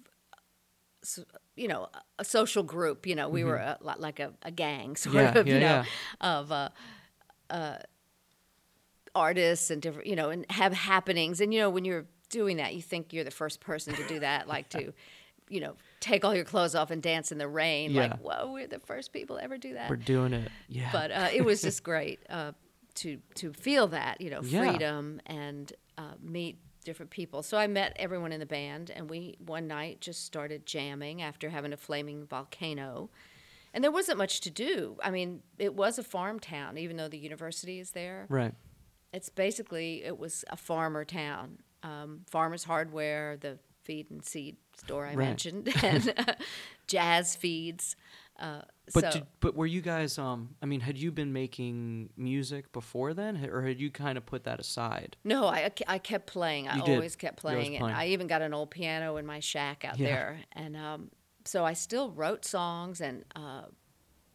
[1.55, 3.07] you know, a social group.
[3.07, 5.67] You know, we were a, like a, a gang, sort Yeah, of, yeah, you know,
[5.67, 6.39] yeah.
[6.39, 6.69] of uh,
[7.51, 7.79] uh,
[9.15, 11.41] artists and different, you know, and have happenings.
[11.41, 14.21] And, you know, when you're doing that, you think you're the first person to do
[14.21, 14.93] that, like to.
[15.51, 17.91] You know, take all your clothes off and dance in the rain.
[17.91, 18.01] Yeah.
[18.05, 20.51] Like, whoa, we're the first people to ever do that We're doing it.
[20.69, 20.89] Yeah.
[20.91, 22.53] but uh, it was just great uh,
[22.95, 24.67] to to feel that you know Yeah.
[24.71, 26.57] freedom and uh, meet
[26.87, 27.43] different people.
[27.43, 31.51] So I met everyone in the band, and we one night just started jamming after
[31.51, 33.11] having a flaming volcano.
[33.75, 34.97] And there wasn't much to do.
[35.03, 38.25] I mean, it was a farm town, even though the university is there.
[38.31, 38.55] right.
[39.13, 41.59] It's basically it was a farmer town.
[41.85, 45.27] Um, farmers hardware, the feed and seed store I Right.
[45.29, 46.35] mentioned, and uh,
[46.87, 47.95] jazz feeds.
[48.39, 52.11] Uh, But so, did, but were you guys um I mean had you been making
[52.17, 55.17] music before then or had you kind of put that aside?
[55.25, 56.67] No, I, I kept playing.
[56.69, 56.95] I You did.
[56.95, 57.95] always kept You always playing, playing.
[57.95, 60.07] and I even got an old piano in my shack out Yeah.
[60.07, 61.11] there, and um,
[61.45, 63.67] so I still wrote songs, and uh,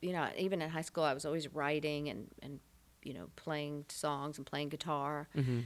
[0.01, 2.59] you know, even in high school, I was always writing and and
[3.03, 5.27] you know playing songs and playing guitar.
[5.35, 5.59] Mm-hmm.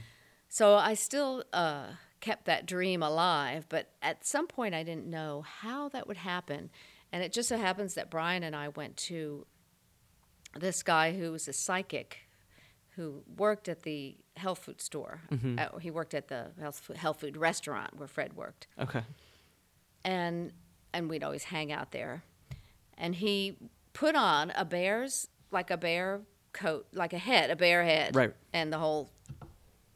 [0.48, 1.86] So I still uh,
[2.20, 6.70] kept that dream alive, but at some point, I didn't know how that would happen,
[7.12, 9.46] and it just so happens that Brian and I went to
[10.58, 12.18] this guy who was a psychic
[12.96, 15.20] who worked at the health food store.
[15.32, 15.58] Mm-hmm.
[15.58, 19.02] Uh, he worked at the health food, health food restaurant where Fred worked, Okay.
[20.04, 20.52] and
[20.92, 22.22] and we'd always hang out there.
[22.96, 23.56] And he
[23.92, 26.20] put on a bear's like a bear
[26.52, 28.32] coat, like a head, a bear head, Right.
[28.52, 29.10] and the whole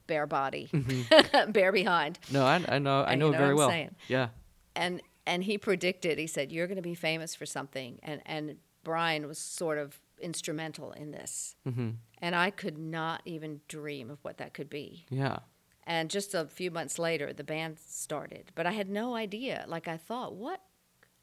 [0.09, 1.53] bare body, Mm-hmm.
[1.53, 2.19] bare behind.
[2.33, 3.69] No, I, I know I know you know very what well.
[3.71, 3.95] saying.
[4.09, 4.29] Yeah.
[4.75, 8.57] and and he predicted he said you're going to be famous for something and and
[8.83, 11.97] brian was sort of instrumental in this Mhm.
[12.23, 15.41] and i could not even dream of what that could be Yeah.
[15.87, 19.87] and just a few months later the band started but i had no idea like
[19.87, 20.61] i thought what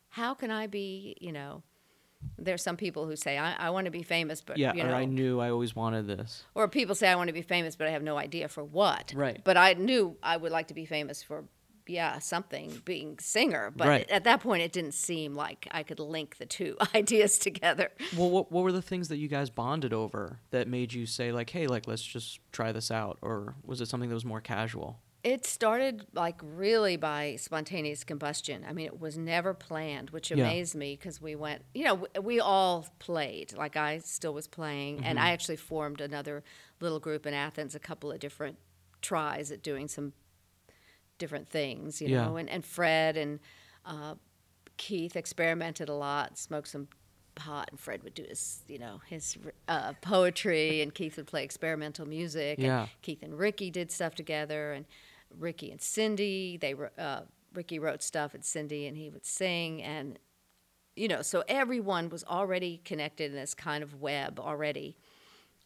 [0.09, 1.63] how can i be you know
[2.37, 4.93] there's some people who say i, I want to be famous but Yeah, you or
[4.93, 6.43] I knew I always wanted this.
[6.53, 9.13] or people say I want to be famous, but I have no idea for what.
[9.15, 9.41] Right.
[9.43, 11.45] But I knew I would like to be famous for,
[11.87, 13.71] yeah, something, being singer.
[13.75, 14.09] But Right.
[14.09, 17.89] at that point, it didn't seem like I could link the two ideas together.
[18.17, 21.31] Well, what what were the things that you guys bonded over that made you say
[21.31, 24.41] like, "Hey, like let's just try this out," or was it something that was more
[24.41, 24.99] casual?
[25.25, 28.63] It started like really by spontaneous combustion.
[28.69, 30.37] I mean, it was never planned, which Yeah.
[30.37, 33.51] amazed me because we went, you know, we all played.
[33.53, 35.25] Like I still was playing, and Mm-hmm.
[35.27, 36.43] I actually formed another
[36.79, 38.57] little group in Athens, a couple of different
[39.01, 40.13] tries at doing some
[41.17, 42.25] different things, you Yeah.
[42.27, 42.37] know.
[42.37, 43.39] And, and Fred and
[43.83, 44.15] uh,
[44.77, 46.87] Keith experimented a lot, smoked some
[47.33, 51.43] pot, and Fred would do his, you know, his uh, poetry, and Keith would play
[51.43, 52.59] experimental music.
[52.59, 52.81] Yeah.
[52.81, 54.85] And Keith and Ricky did stuff together, and
[55.39, 57.21] Ricky and Cindy, they uh,
[57.53, 60.19] Ricky wrote stuff, and Cindy and he would sing, and
[60.95, 64.95] you know, so everyone was already connected in this kind of web already,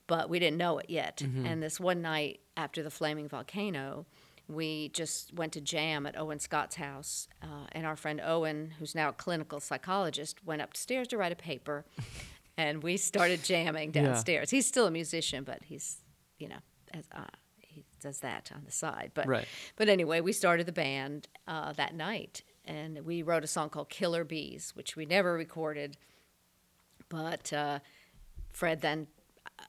[0.07, 1.21] but we didn't know it yet.
[1.21, 4.07] And this one night after the flaming volcano,
[4.47, 8.95] we just went to jam at Owen Scott's house, uh, and our friend Owen, who's
[8.95, 11.85] now a clinical psychologist, went upstairs to write a paper,
[12.57, 14.01] and we started jamming Yeah.
[14.05, 14.49] downstairs.
[14.49, 15.97] He's still a musician, but he's,
[16.39, 16.57] you know,
[16.91, 17.25] as, uh,
[17.99, 19.11] does that on the side.
[19.13, 19.47] But Right.
[19.75, 23.89] but anyway, we started the band uh, that night, and we wrote a song called
[23.89, 25.97] "Killer Bees," which we never recorded.
[27.09, 27.79] But uh,
[28.51, 29.07] Fred then,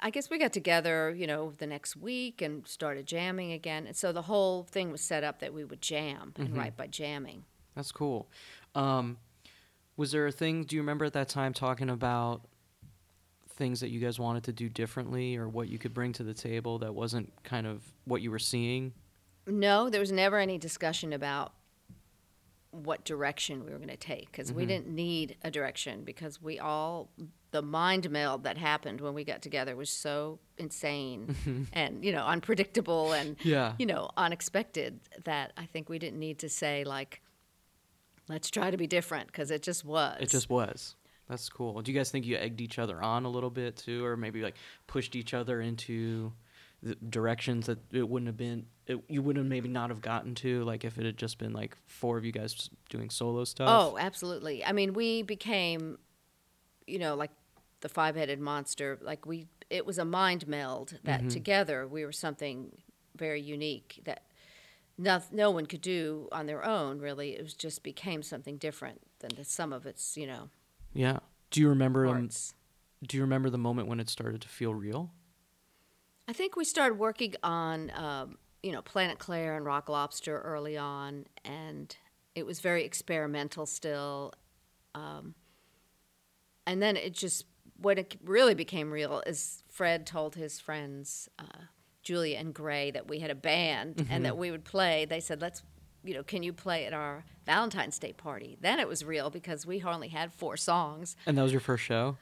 [0.01, 3.87] I guess we got together, you know, the next week and started jamming again.
[3.87, 6.87] And so the whole thing was set up that we would jam and write by
[6.87, 7.45] jamming.
[7.75, 8.29] That's cool.
[8.75, 9.19] Um,
[9.97, 10.65] was there a thing?
[10.65, 12.43] Do you remember at that time talking about
[13.61, 16.35] things that you guys wanted to do differently, or what you could bring to the
[16.35, 18.95] table that wasn't kind of what you were seeing?
[19.47, 21.53] No, there was never any discussion about
[22.71, 24.69] what direction we were going to take because we mm-hmm.
[24.69, 27.11] didn't need a direction because we all
[27.51, 32.25] the mind meld that happened when we got together was so insane and you know
[32.25, 33.73] unpredictable and Yeah.
[33.79, 37.21] you know unexpected that I think we didn't need to say like
[38.29, 40.17] let's try to be different because it just was.
[40.21, 40.95] It just was.
[41.31, 41.81] That's cool.
[41.81, 44.43] Do you guys think you egged each other on a little bit too, or maybe
[44.43, 44.57] like
[44.89, 46.33] pushed each other into
[46.83, 50.65] the directions that it wouldn't have been, it, you wouldn't maybe not have gotten to,
[50.65, 53.69] like if it had just been like four of you guys doing solo stuff?
[53.71, 54.65] Oh, absolutely.
[54.65, 55.99] I mean, we became,
[56.89, 57.31] you know, like
[57.81, 58.99] the five-headed monster.
[59.01, 61.29] Like we, it was a mind meld that mm-hmm.
[61.29, 62.73] together we were something
[63.15, 64.25] very unique that
[64.99, 66.99] no, no one could do on their own.
[66.99, 70.49] Really, it was just became something different than the sum of its, you know,
[70.93, 71.19] yeah.
[71.51, 72.07] Do you remember?
[72.07, 72.31] Um,
[73.07, 75.13] do you remember the moment when it started to feel real?
[76.29, 80.77] I think we started working on, um, you know, Planet Claire and Rock Lobster early
[80.77, 81.97] on, and
[82.35, 84.33] it was very experimental still.
[84.95, 85.35] Um,
[86.67, 87.47] and then it just,
[87.81, 91.65] when it really became real is Fred told his friends, uh,
[92.03, 95.05] Julia and Gray, that we had a band and that we would play.
[95.05, 95.63] They said, let's,
[96.05, 98.57] you know, can you play at our Valentine's Day party?
[98.61, 101.17] Then it was real because we only had four songs.
[101.27, 102.17] And that was your first show?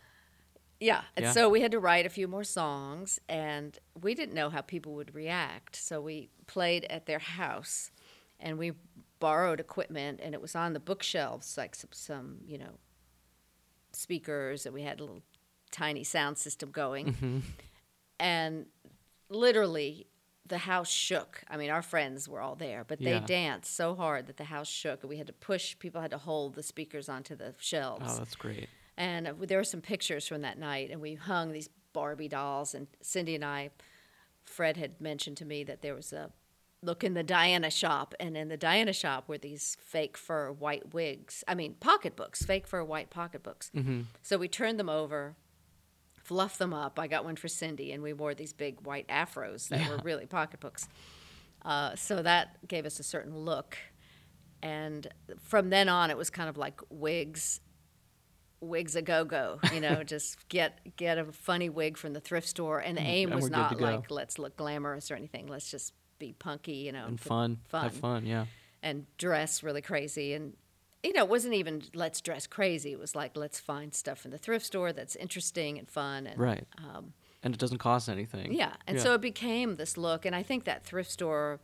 [0.81, 1.03] Yeah.
[1.17, 1.33] And Yeah.
[1.33, 4.95] so we had to write a few more songs, and we didn't know how people
[4.95, 5.77] would react.
[5.77, 7.91] So we played at their house,
[8.39, 8.73] and we
[9.19, 12.79] borrowed equipment, and it was on the bookshelves, like some, some you know,
[13.93, 15.23] speakers, and we had a little
[15.71, 17.07] tiny sound system going.
[17.15, 17.39] Mm-hmm.
[18.21, 18.67] And
[19.29, 20.07] literally,
[20.49, 21.43] the house shook.
[21.49, 23.25] I mean, our friends were all there, but they Yeah.
[23.27, 26.19] danced so hard that the house shook, and we had to push, people had to
[26.19, 28.05] hold the speakers onto the shelves.
[28.07, 28.69] Oh, that's great.
[28.97, 32.75] And uh, there were some pictures from that night, and we hung these Barbie dolls.
[32.75, 33.71] And Cindy and I,
[34.45, 36.33] Fred had mentioned to me that there was a
[36.83, 40.95] look in the Diana shop, and in the Diana shop were these fake fur white
[40.95, 41.45] wigs.
[41.47, 43.71] I mean, pocketbooks, fake fur white pocketbooks.
[43.75, 44.03] Mm-hmm.
[44.23, 45.35] So we turned them over,
[46.29, 46.99] fluffed them up.
[46.99, 50.27] I got one for Cindy, and we wore these big white afros that were really
[50.27, 50.87] pocketbooks.
[51.65, 53.79] Uh, so that gave us a certain look.
[54.63, 55.07] And
[55.41, 57.61] from then on, it was kind of like wigs
[58.61, 59.59] wigs a go go.
[59.73, 62.79] You know, just get get a funny wig from the thrift store.
[62.81, 65.15] And the aim Mm, and was we're good to not like let's look glamorous or
[65.15, 65.47] anything.
[65.47, 67.59] Let's just be punky, you know, And fun.
[67.69, 68.47] fun, Have fun, yeah.
[68.83, 70.35] and dress really crazy.
[70.35, 70.55] And
[71.03, 72.93] you know, it wasn't even let's dress crazy.
[72.93, 76.27] It was like let's find stuff in the thrift store that's interesting and fun.
[76.27, 76.67] And Right.
[76.79, 78.53] um, And it doesn't cost anything.
[78.53, 81.61] yeah, and so it became this look, and I think that thrift store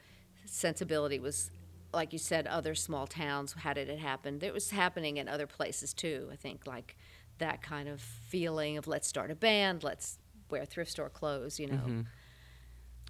[0.47, 1.51] sensibility was,
[1.93, 4.43] like you said, other small towns had it had happened.
[4.43, 6.29] It was happening in other places too.
[6.33, 6.97] I think like
[7.39, 10.19] that kind of feeling of let's start a band, let's
[10.51, 11.75] wear thrift store clothes, you know.
[11.79, 12.01] Mm-hmm.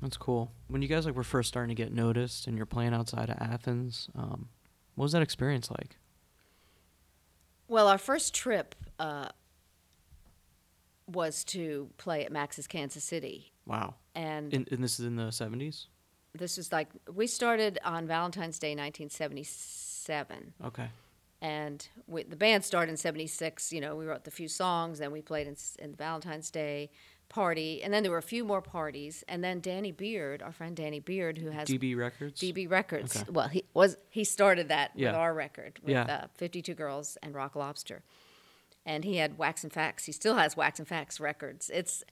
[0.00, 0.52] That's cool.
[0.68, 3.37] When you guys like were first starting to get noticed and you're playing outside of
[3.40, 4.48] Athens, um,
[4.94, 5.96] what was that experience like?
[7.68, 9.29] Well, our first trip uh,
[11.07, 13.94] was to play at Max's Kansas City, Wow.
[14.14, 15.87] and And, and this is in the 70s?
[16.37, 20.53] this was like we started on Valentine's Day, 1977.
[20.64, 20.88] Okay.
[21.40, 25.11] and we, the band started in 76 you know we wrote the few songs then
[25.12, 26.90] we played in, s- in valentine's day
[27.35, 30.77] party and then there were a few more parties and then danny beard our friend
[30.77, 32.40] danny beard who has DB Records?
[32.40, 33.31] db records Okay.
[33.37, 35.09] well he was he started that Yeah.
[35.09, 36.05] with our record with Yeah.
[36.25, 38.05] uh, 52 girls and rock lobster
[38.87, 42.05] and he had wax and facts he still has wax and facts records it's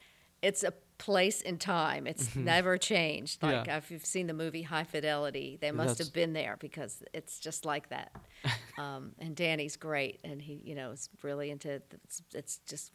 [0.43, 3.69] it's a place in time it's never changed like Mm-hmm.
[3.69, 3.77] Yeah.
[3.77, 7.39] if you've seen the movie high fidelity they must That's- have been there because it's
[7.39, 8.11] just like that
[8.79, 12.91] um, and danny's great and he you know is really into it's, it's just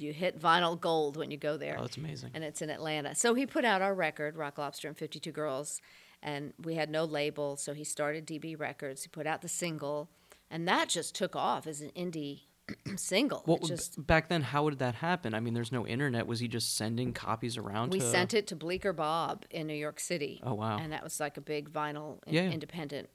[0.00, 2.30] you hit vinyl gold when you go there Oh, it's amazing.
[2.34, 3.14] and it's in Atlanta.
[3.14, 5.80] So he put out our record, Rock Lobster and 52 Girls,
[6.22, 9.02] and we had no label, so he started DB Records.
[9.02, 10.10] He put out the single,
[10.50, 12.42] and that just took off as an indie
[12.96, 13.42] single.
[13.46, 15.34] Would- just back then, how would that happen?
[15.34, 16.26] I mean, there's no internet.
[16.26, 19.74] Was he just sending copies around we to sent it to Bleecker Bob in New
[19.74, 20.40] York City.
[20.44, 20.78] Oh, wow.
[20.78, 22.50] And that was like a big vinyl in- yeah.
[22.50, 23.08] independent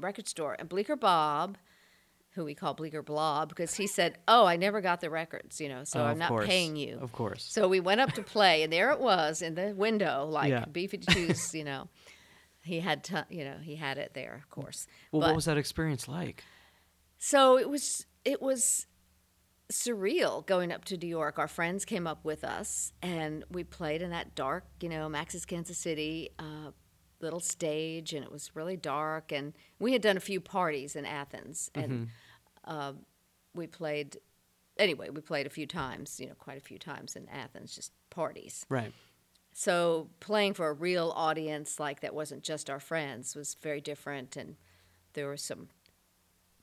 [0.00, 0.56] record store.
[0.58, 1.58] And Bleecker Bob,
[2.36, 5.68] who we call Bleecker Blob, because he said, "Oh, I never got the records, you
[5.68, 6.46] know, so Oh, I'm not course.
[6.46, 7.42] paying you." Of course.
[7.42, 10.64] So we went up to play, and there it was in the window, like Yeah.
[10.66, 11.88] B52's, you know.
[12.62, 14.86] He had, to, you know, he had it there, of course.
[15.12, 16.44] Well, but, what was that experience like?
[17.18, 18.86] so it was, it was
[19.72, 21.38] surreal going up to New York.
[21.38, 25.44] Our friends came up with us, and we played in that dark, you know, Max's
[25.44, 26.70] Kansas City uh,
[27.20, 29.32] little stage, and it was really dark.
[29.32, 32.08] And we had done a few parties in Athens, and
[32.66, 32.92] uh,
[33.54, 34.18] we played.
[34.78, 37.92] Anyway, we played a few times, you know, quite a few times in Athens, just
[38.10, 38.66] parties.
[38.68, 38.92] Right.
[39.54, 44.36] so playing for a real audience like that wasn't just our friends was very different,
[44.36, 44.56] and
[45.14, 45.68] there were some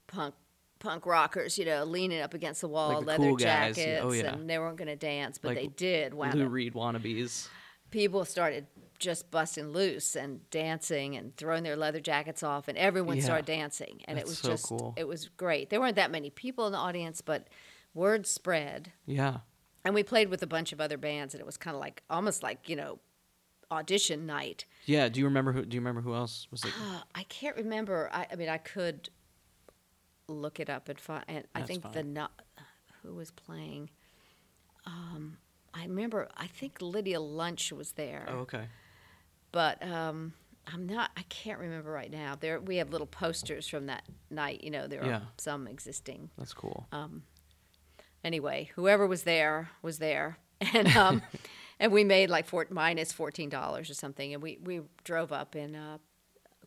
[0.08, 0.36] punk
[0.80, 3.76] punk rockers, you know, leaning up against the wall, Like the leather cool guys.
[3.78, 4.34] jackets, Oh, yeah.
[4.34, 6.14] and they weren't going to dance, but Like they did.
[6.14, 7.48] Wound Lou Reed wannabes.
[7.90, 8.68] people started
[9.04, 13.24] just busting loose and dancing and throwing their leather jackets off and everyone Yeah.
[13.24, 14.94] started dancing and That's it was so just cool.
[14.98, 17.48] it was great there weren't that many people in the audience but
[17.94, 19.38] word spread Yeah.
[19.86, 22.02] and we played with a bunch of other bands and it was kind of like
[22.10, 23.00] almost like you know
[23.72, 25.10] audition night Yeah.
[25.10, 25.66] Do you remember who?
[25.66, 26.74] Do you remember who else was like?
[26.80, 29.10] uh, i can't remember I, I mean i could
[30.28, 32.28] look it up and find and i That's think the no,
[33.02, 33.90] who was playing
[34.86, 35.38] um,
[35.74, 38.66] i remember i think lydia lunch was there Oh, okay.
[39.54, 40.34] But um,
[40.68, 41.12] I'm not.
[41.16, 42.36] I can't remember right now.
[42.38, 44.62] There, we have little posters from that night.
[44.64, 45.16] You know, there Yeah.
[45.20, 46.30] are some existing.
[46.38, 46.88] That's cool.
[48.24, 50.38] Anyway, whoever was there was there,
[50.74, 51.22] and um,
[51.80, 55.56] and we made like four, minus fourteen dollars or something, and we we drove up
[55.56, 55.98] in uh,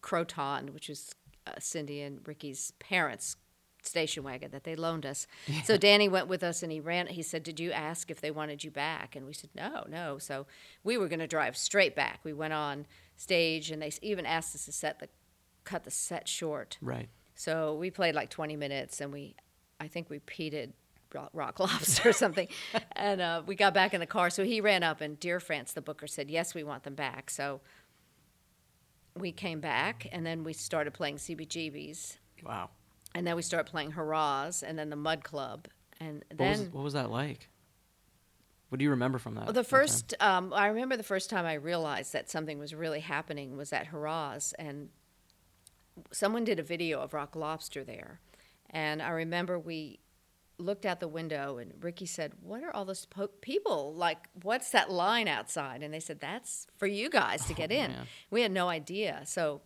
[0.03, 1.14] Croton, which is
[1.46, 3.37] uh, Cindy and Ricky's parents'
[3.87, 5.27] station wagon that they loaned us.
[5.64, 7.07] So Danny went with us, and he ran.
[7.07, 10.18] He said, "Did you ask if they wanted you back?" And we said, "No, no."
[10.18, 10.46] So
[10.85, 12.20] we were going to drive straight back.
[12.25, 15.09] We went on stage, and they even asked us to set the
[15.64, 16.79] cut the set short.
[16.81, 17.09] Right.
[17.35, 19.37] So we played like 20 minutes, and we,
[19.79, 20.72] I think, repeated
[21.14, 22.49] Rock, rock Lobster or something.
[22.92, 24.31] and uh, we got back in the car.
[24.31, 27.31] So he ran up, and Dear France, the booker, said, Yes, we want them back.
[27.31, 27.61] So
[29.14, 32.16] we came back, and then we started playing CBGBs.
[32.44, 32.70] Wow.
[33.17, 35.69] And then we started playing Hurrahs, and then the Mud Club.
[36.01, 37.49] And What then was what was that like?
[38.69, 39.45] What do you remember from that?
[39.45, 43.01] Well, the first, um, I remember the first time I realized that something was really
[43.01, 44.89] happening was at Hurrah's, and
[46.13, 48.21] someone did a video of Rock Lobster there,
[48.71, 50.01] and I remember we
[50.59, 54.19] looked out the window, and Ricky said, "What are all those po- people like?
[54.43, 57.95] What's that line outside?" And they said, "That's for you guys to get in." Oh,
[57.95, 58.07] man.
[58.31, 59.63] We had no idea, so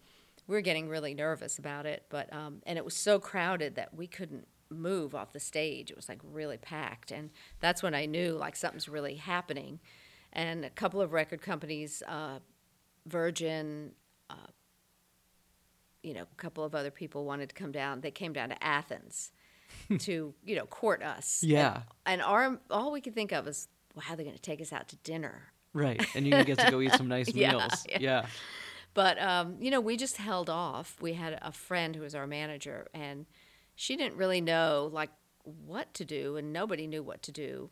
[0.51, 2.07] we were getting really nervous about it.
[2.11, 5.91] But um, and it was so crowded that we couldn't move off the stage.
[5.93, 9.79] It was like really packed, and that's when I knew like something's really happening.
[10.33, 12.41] And a couple of record companies, uh,
[13.07, 13.93] Virgin,
[14.29, 14.35] uh,
[16.03, 18.01] you know, a couple of other people wanted to come down.
[18.01, 19.31] They came down to Athens
[20.01, 21.45] to you know court us.
[21.45, 21.83] Yeah.
[22.05, 24.43] And, and our all we could think of is, well, how are they going to
[24.43, 25.53] take us out to dinner?
[25.73, 27.87] Right, and you get to go eat some nice Yeah, meals.
[27.89, 27.99] yeah.
[28.01, 28.27] Yeah.
[28.94, 30.96] But um, you know, we just held off.
[31.00, 33.26] We had a friend who was our manager, and
[33.74, 35.11] she didn't really know like
[35.44, 37.70] what to do, and nobody knew what to do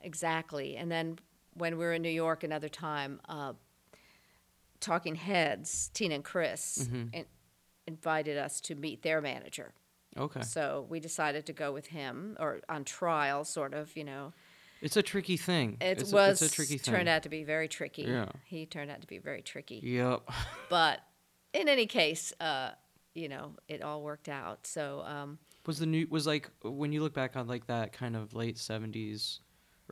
[0.00, 0.76] exactly.
[0.76, 1.18] And then
[1.54, 3.52] when we were in New York another time, uh,
[4.80, 7.26] Talking Heads, Tina and Chris in-
[7.86, 9.72] invited us to meet their manager.
[10.18, 10.42] Okay.
[10.42, 13.96] So we decided to go with him, or on trial, sort of.
[13.96, 14.32] You know,
[14.82, 15.76] It's a tricky thing.
[15.80, 16.92] it it's was a, it's a tricky thing.
[16.92, 18.02] It turned out to be very tricky.
[18.02, 18.26] Yeah.
[18.44, 19.80] He turned out to be very tricky.
[19.82, 20.22] Yep.
[20.68, 21.00] but
[21.54, 22.70] in any case, uh,
[23.14, 24.66] you know, it all worked out.
[24.66, 28.16] So um, Was the new was like when you look back on like that kind
[28.16, 29.40] of late seventies,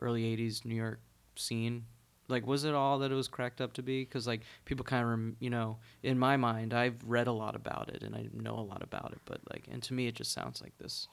[0.01, 0.99] early eighties New York
[1.35, 1.85] scene,
[2.27, 4.03] like was it all that it was cracked up to be?
[4.03, 7.55] Because like people kind of rem- you know in my mind I've read a lot
[7.55, 10.15] about it and I know a lot about it, but like and to me it
[10.15, 11.07] just sounds like this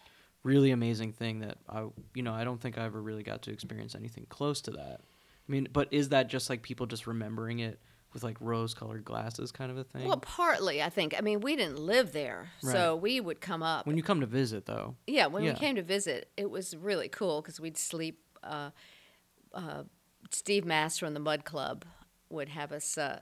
[0.49, 1.85] really amazing thing that I
[2.15, 5.01] you know I don't think I ever really got to experience anything close to that.
[5.01, 7.79] I mean, but is that just like people just remembering it
[8.15, 10.07] with like rose-colored glasses kind of a thing?
[10.07, 11.15] well, partly I think.
[11.17, 13.87] I mean, we didn't live there, so we would come up.
[13.87, 14.97] when you come to visit though.
[15.07, 15.53] yeah, when yeah.
[15.53, 18.21] we came to visit, it was really cool because we'd sleep.
[18.43, 18.71] Uh,
[19.53, 19.83] uh,
[20.31, 21.85] Steve Mass from the Mud Club
[22.31, 23.21] would have us uh,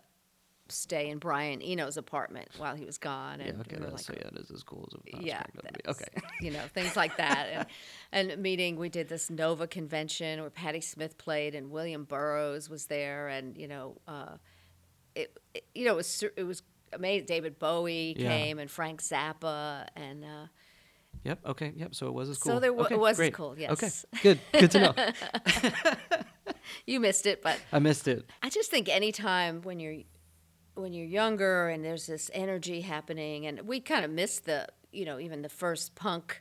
[0.68, 4.00] stay in Brian Eno's apartment while he was gone, Yeah, and okay, we that's, like,
[4.02, 5.80] so yeah, that is as cool as it yeah, cracked up to be.
[5.84, 6.26] that's- Okay.
[6.46, 7.66] you know, things like that.
[8.12, 12.68] And, and meeting, we did this Nova convention where Patti Smith played and William Burroughs
[12.68, 14.36] was there, and you know, uh,
[15.14, 17.26] it, it you know it was it was amazing.
[17.26, 18.28] David Bowie Yeah.
[18.28, 20.24] came and Frank Zappa and.
[20.24, 20.46] Uh,
[21.24, 21.40] Yep.
[21.46, 21.72] Okay.
[21.74, 21.94] Yep.
[21.94, 23.32] So it was as So there wa- okay, it was great.
[23.32, 23.70] cool, Yes.
[23.72, 23.90] Okay.
[24.22, 24.40] Good.
[24.52, 24.94] Good to know.
[26.86, 28.28] you missed it, but I missed it.
[28.42, 29.96] I just think anytime when you're
[30.76, 35.04] when you're younger and there's this energy happening, and we kind of missed the you
[35.04, 36.40] know even the first punk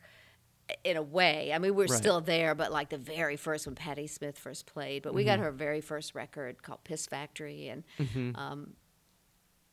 [0.84, 1.52] in a way.
[1.54, 1.92] I mean, we're Right.
[1.98, 5.04] still there, but like the very first when Patti Smith first played.
[5.04, 5.30] But we Mm-hmm.
[5.30, 7.84] got her very first record called Piss Factory, and
[8.36, 8.74] um,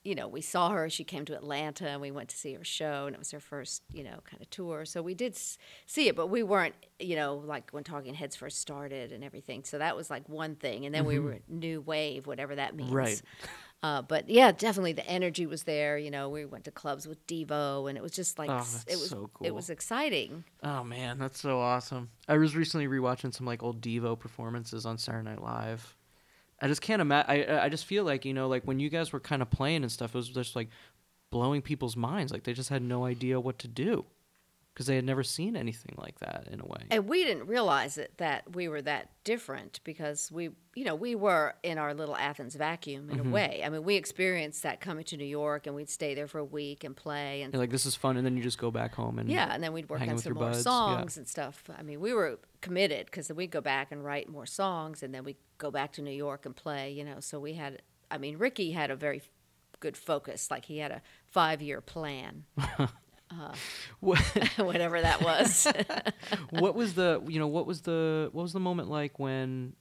[0.05, 0.91] you know we saw her.
[0.91, 3.41] She came to Atlanta, and we went to see her show, and it was her
[3.41, 4.85] first you know kind of tour.
[4.85, 8.37] So we did s- see it, but we weren't you know like when Talking Heads
[8.37, 9.65] first started and everything.
[9.65, 12.89] So that was like one thing, and then we were new wave, whatever that means.
[12.91, 12.97] Mm-hmm.
[12.97, 13.23] Right.
[13.83, 15.99] Uh, but yeah, definitely the energy was there.
[15.99, 18.95] You know, we went to clubs with Devo, and it was just like Oh, it
[18.97, 19.47] was so cool.
[19.47, 20.45] it was exciting.
[20.62, 22.11] Oh man, that's so awesome.
[22.28, 25.97] I was recently rewatching some like old Devo performances on Saturday Night Live,
[26.61, 27.30] I just can't imagine.
[27.51, 29.83] I I just feel like you know, like when you guys were kind of playing
[29.83, 30.68] and stuff, it was just like
[31.30, 32.30] blowing people's minds.
[32.33, 34.05] Like they just had no idea what to do
[34.73, 36.85] because they had never seen anything like that in a way.
[36.91, 41.14] And we didn't realize it that we were that different because we, you know, we
[41.14, 43.29] were in our little Athens vacuum in Mm-hmm.
[43.29, 43.62] a way.
[43.64, 46.45] I mean, we experienced that coming to New York and we'd stay there for a
[46.45, 48.95] week and play and You're like, this is fun, and then you just go back
[48.95, 50.62] home and yeah, and then we'd work on some more buds, yeah.
[50.62, 51.62] songs and stuff.
[51.79, 55.23] I mean, we were committed because we'd go back and write more songs, and then
[55.25, 56.91] we'd go back to New York and play.
[56.93, 57.83] You know, so we had.
[58.11, 59.20] I mean, Ricky had a very
[59.81, 60.51] good focus.
[60.51, 62.45] Like he had a five-year plan,
[64.01, 64.18] What,
[64.57, 65.66] whatever that was.
[66.51, 69.74] what was the you know what was the what was the moment like when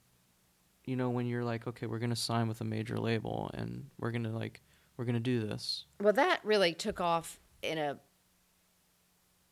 [0.86, 4.12] you know when you're like okay we're gonna sign with a major label and we're
[4.12, 4.62] gonna like
[4.98, 7.98] we're gonna do this well, that really took off in a,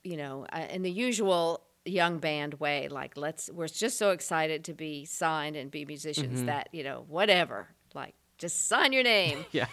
[0.03, 2.87] you know, uh, in the usual young band way.
[2.87, 3.49] Like, let's.
[3.51, 7.67] We're just so excited to be signed and be musicians that you know, whatever.
[7.93, 9.45] Like, just sign your name.
[9.51, 9.67] yeah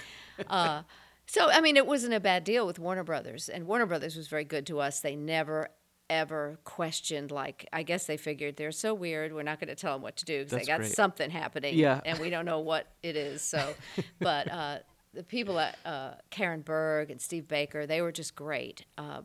[0.49, 0.83] uh,
[1.27, 4.29] so I mean, it wasn't a bad deal with Warner Brothers, and Warner Brothers was
[4.29, 5.01] very good to us.
[5.01, 5.68] They never
[6.09, 9.93] ever questioned like I guess they figured they're so weird we're not going to tell
[9.95, 10.93] them what to do because they got great.
[10.93, 12.01] something happening Yeah.
[12.05, 13.74] and we don't know what it is so
[14.20, 14.79] but uh,
[15.14, 19.22] the people at uh, Karin Berg and Steve Baker they were just great uh,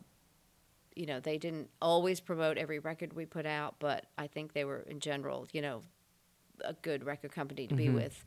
[0.96, 4.64] you know they didn't always promote every record we put out but I think they
[4.64, 5.82] were in general you know
[6.64, 8.24] a good record company to be with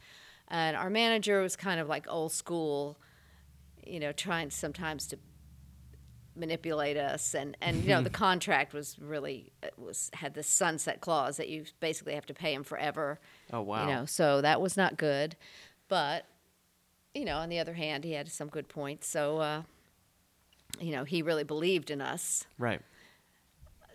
[0.47, 2.97] and our manager was kind of like old school
[3.85, 5.17] you know trying sometimes to
[6.35, 11.01] manipulate us and and you know the contract was really it was had this sunset
[11.01, 13.19] clause that you basically have to pay him forever.
[13.53, 13.87] Oh wow.
[13.87, 15.35] You know so that was not good.
[15.87, 16.25] But
[17.13, 19.07] you know on the other hand he had some good points.
[19.07, 19.61] So uh
[20.79, 22.45] you know he really believed in us.
[22.57, 22.81] Right.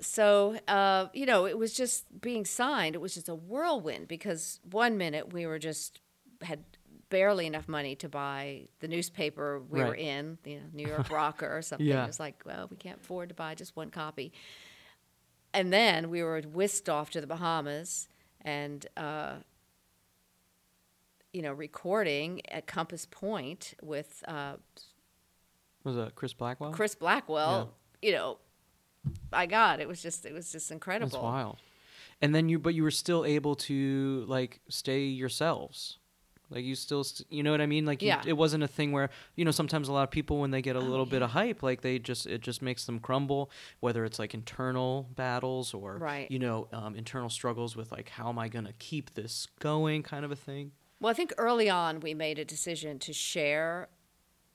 [0.00, 2.94] So uh, you know it was just being signed.
[2.94, 6.00] It was just a whirlwind because one minute we were just
[6.42, 6.64] had
[7.10, 11.56] barely enough money to buy the newspaper we were in you know new york rocker
[11.56, 11.86] or something.
[11.86, 12.04] Yeah.
[12.04, 14.32] it was like well we can't afford to buy just one copy.
[15.52, 18.08] And then we were whisked off to the bahamas
[18.42, 19.34] and uh,
[21.32, 24.54] you know recording at compass point with uh,
[25.84, 26.70] was it chris blackwell?
[26.70, 28.38] Chris blackwell you know
[29.32, 31.10] my god it was just it was just incredible.
[31.10, 31.56] That's wild.
[32.22, 35.98] And then you but you were still able to like stay yourselves
[36.50, 38.22] like you still st- you know what i mean like you, Yeah.
[38.26, 40.76] it wasn't a thing where you know sometimes a lot of people when they get
[40.76, 44.04] a Oh, little bit of hype like they just it just makes them crumble whether
[44.04, 46.30] it's like internal battles or Right.
[46.30, 50.02] you know um, internal struggles with like how am i going to keep this going
[50.02, 53.88] kind of a thing Well, I think early on we made a decision to share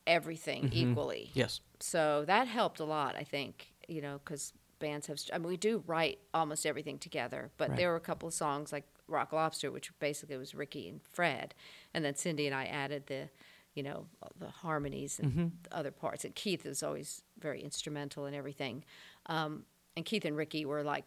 [0.07, 1.31] everything equally.
[1.33, 4.53] yes So that helped a lot, I think, you know, because
[4.88, 7.77] bands have, I mean, we do write almost everything together, but Right.
[7.77, 11.53] there were a couple of songs like Rock Lobster, which basically was Ricky and Fred.
[11.93, 13.29] And then Cindy and I added the,
[13.73, 14.07] you know,
[14.43, 15.31] the harmonies and
[15.63, 16.25] the other parts.
[16.25, 18.83] And Keith is always very instrumental in everything.
[19.27, 19.65] Um,
[19.95, 21.05] and Keith and Ricky were like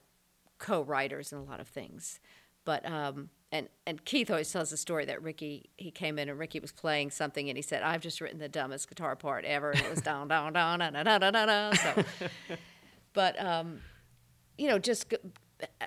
[0.58, 2.20] co-writers in a lot of things.
[2.64, 6.38] But um, and and Keith always tells the story that Ricky he came in and
[6.38, 9.70] Ricky was playing something and he said I've just written the dumbest guitar part ever
[9.70, 11.72] and it was down down down da da da da da.
[11.84, 12.04] So,
[13.18, 13.80] but um,
[14.56, 15.12] you know, just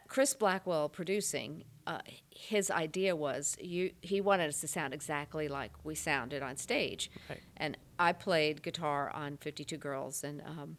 [0.10, 1.64] Chris Blackwell producing.
[1.88, 3.92] Uh, his idea was you.
[4.02, 7.40] He wanted us to sound exactly like we sounded on stage, Right.
[7.56, 10.76] and I played guitar on Fifty Two Girls, and um,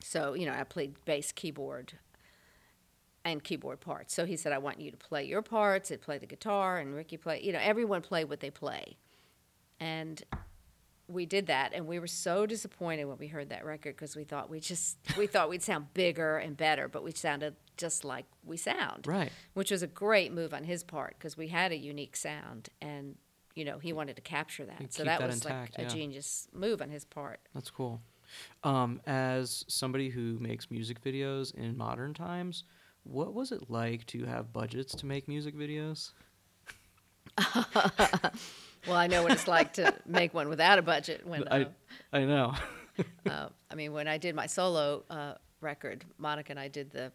[0.00, 1.94] so you know I played bass, keyboard,
[3.24, 4.12] and keyboard parts.
[4.14, 6.94] So he said, I want you to play your parts and play the guitar, and
[6.94, 7.40] Ricky play.
[7.42, 8.98] You know, everyone play what they play,
[9.80, 10.22] and
[11.08, 14.24] we did that, and we were so disappointed when we heard that record because we
[14.24, 18.26] thought we just we thought we'd sound bigger and better, but we sounded just like
[18.44, 21.76] we sound, right which was a great move on his part because we had a
[21.76, 23.16] unique sound, and
[23.54, 24.80] you know he wanted to capture that.
[24.80, 25.92] And So that, that was intact, like yeah.
[25.92, 27.40] a genius move on his part.
[27.54, 28.00] That's cool.
[28.64, 32.64] Um, as somebody who makes music videos in modern times,
[33.04, 36.12] what was it like to have budgets to make music videos?
[38.92, 41.26] Well, I know what it's like to make one without a budget.
[41.26, 41.64] When uh,
[42.12, 42.54] I, I know.
[43.26, 47.10] uh, I mean, when I did my solo uh, record, Monica and I did the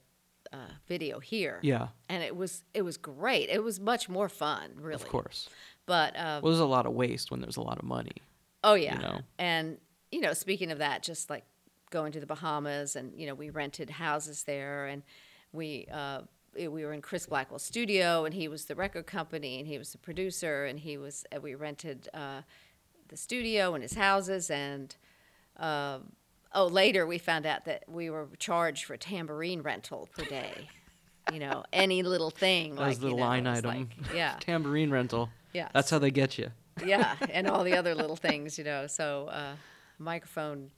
[0.52, 0.58] uh,
[0.88, 1.60] video here.
[1.62, 3.50] yeah, And it was it was great.
[3.50, 4.96] It was much more fun, really.
[4.96, 5.50] of course.
[5.86, 8.24] But uh, Well, there's a lot of waste when there's a lot of money.
[8.64, 8.98] oh yeah.
[8.98, 9.20] know.
[9.38, 9.78] And
[10.12, 11.44] you know, speaking of that, just like
[11.92, 15.04] going to the Bahamas, and you know, we rented houses there, and
[15.54, 15.88] we.
[16.62, 19.78] Uh, we were in Chris Blackwell's studio, and he was the record company, and he
[19.78, 21.26] was the producer, and he was.
[21.32, 22.42] And we rented uh,
[23.08, 24.96] the studio and his houses, and
[25.58, 26.12] um,
[26.54, 30.70] oh, later we found out that we were charged for tambourine rental per day.
[31.34, 33.90] you know, any little thing That was like the you know, line was item.
[34.02, 35.30] like- yeah, Tambourine rental.
[35.54, 35.70] Yeah.
[35.74, 36.52] That's how they get you.
[36.86, 38.88] yeah, and all the other little things, you know.
[38.88, 39.54] So uh,
[40.00, 40.70] microphone,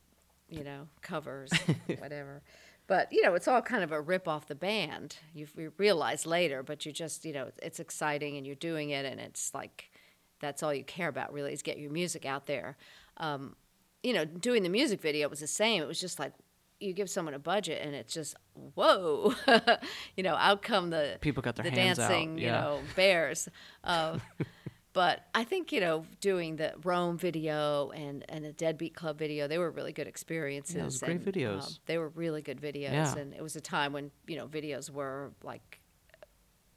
[0.49, 1.51] you know, covers,
[1.99, 2.41] whatever.
[2.89, 5.17] But you know, it's all kind of a rip off the band.
[5.31, 9.05] You you realize later, but you just you know, it's exciting and you're doing it,
[9.05, 9.91] and it's like
[10.39, 12.77] that's all you care about really is get your music out there.
[13.17, 13.55] Um,
[14.01, 15.83] you know, doing the music video was the same.
[15.83, 16.33] It was just like
[16.79, 19.35] you give someone a budget and it's just whoa,
[20.17, 22.61] you know, out come the People got their the hands out, dancing, you yeah.
[22.61, 23.47] know, bears.
[23.83, 24.17] Uh,
[24.93, 29.47] but I think you know, doing the Roam video and and the Deadbeat Club video,
[29.47, 30.75] they were really good experiences.
[30.75, 31.63] Yeah, those were great videos.
[31.67, 33.17] um, they were really good videos, Yeah.
[33.17, 35.79] and it was a time when you know videos were like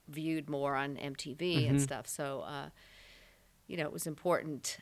[0.08, 1.70] viewed more on MTV Mm-hmm.
[1.70, 2.06] and stuff.
[2.06, 2.68] So, uh,
[3.66, 4.78] you know, it was important.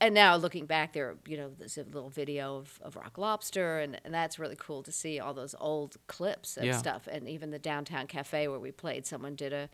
[0.00, 3.78] And now looking back, there, you know, there's a little video of, of Rock Lobster,
[3.78, 6.76] and, and that's really cool to see all those old clips and Yeah.
[6.78, 7.06] stuff.
[7.06, 9.68] And even the downtown cafe where we played, someone did a,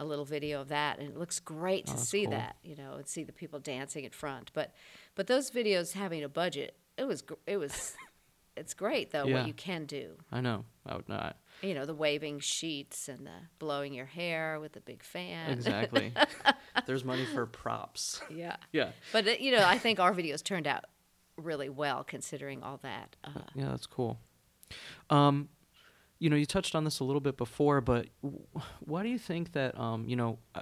[0.00, 2.32] a little video of that, and it looks great to Oh, that's see cool.
[2.32, 4.50] that, you know, and see the people dancing in front.
[4.54, 4.72] But,
[5.14, 7.94] but those videos having a budget, it was, it was,
[8.56, 9.34] it's great though Yeah.
[9.40, 10.16] what you can do.
[10.32, 10.64] I know.
[10.86, 11.36] I would not.
[11.62, 15.50] You know, the waving sheets and the blowing your hair with the big fan.
[15.52, 16.12] Exactly.
[16.86, 18.20] There's money for props.
[18.34, 18.56] yeah.
[18.72, 18.92] Yeah.
[19.12, 20.84] But you know, I think our videos turned out
[21.36, 23.14] really well considering all that.
[23.22, 24.18] Uh, Yeah, that's cool.
[25.10, 25.48] Um,
[26.20, 28.40] you know, you touched on this a little bit before, but w-
[28.80, 30.60] why do you think that um, you know, uh,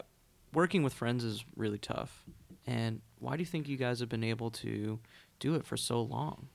[0.55, 2.25] working with friends is really tough,
[2.67, 4.99] and why do you think you guys have been able to
[5.41, 6.49] do it for so long?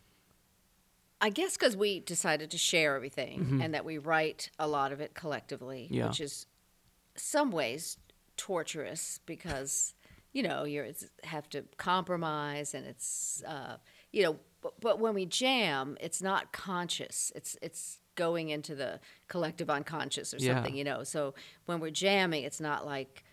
[1.22, 4.99] I guess because we decided to share everything and that we write a lot of
[4.99, 6.08] it collectively, Yeah.
[6.08, 6.47] which is
[7.16, 7.97] some ways
[8.36, 9.93] torturous because
[10.34, 10.84] you know you
[11.24, 13.78] have to compromise and it's uh,
[14.12, 18.99] you know but, but when we jam it's not conscious it's it's going into the
[19.28, 20.55] collective unconscious or Yeah.
[20.55, 21.34] something you know so
[21.66, 23.24] when we're jamming it's not like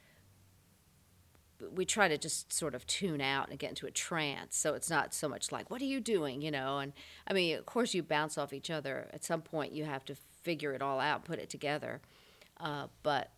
[1.73, 4.57] we try to just sort of tune out and get into a trance.
[4.57, 6.41] So it's not so much like, what are you doing?
[6.41, 6.93] You know, and
[7.27, 9.09] I mean, of course, you bounce off each other.
[9.13, 12.01] At some point, you have to figure it all out, put it together.
[12.59, 13.33] Uh, but,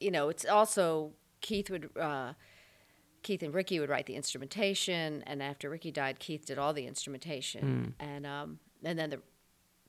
[0.00, 1.88] you know, it's also Keith would.
[1.98, 2.34] Uh,
[3.22, 6.86] Keith and Ricky would write the instrumentation, and after Ricky died, Keith did all the
[6.86, 9.20] instrumentation, and um, and then the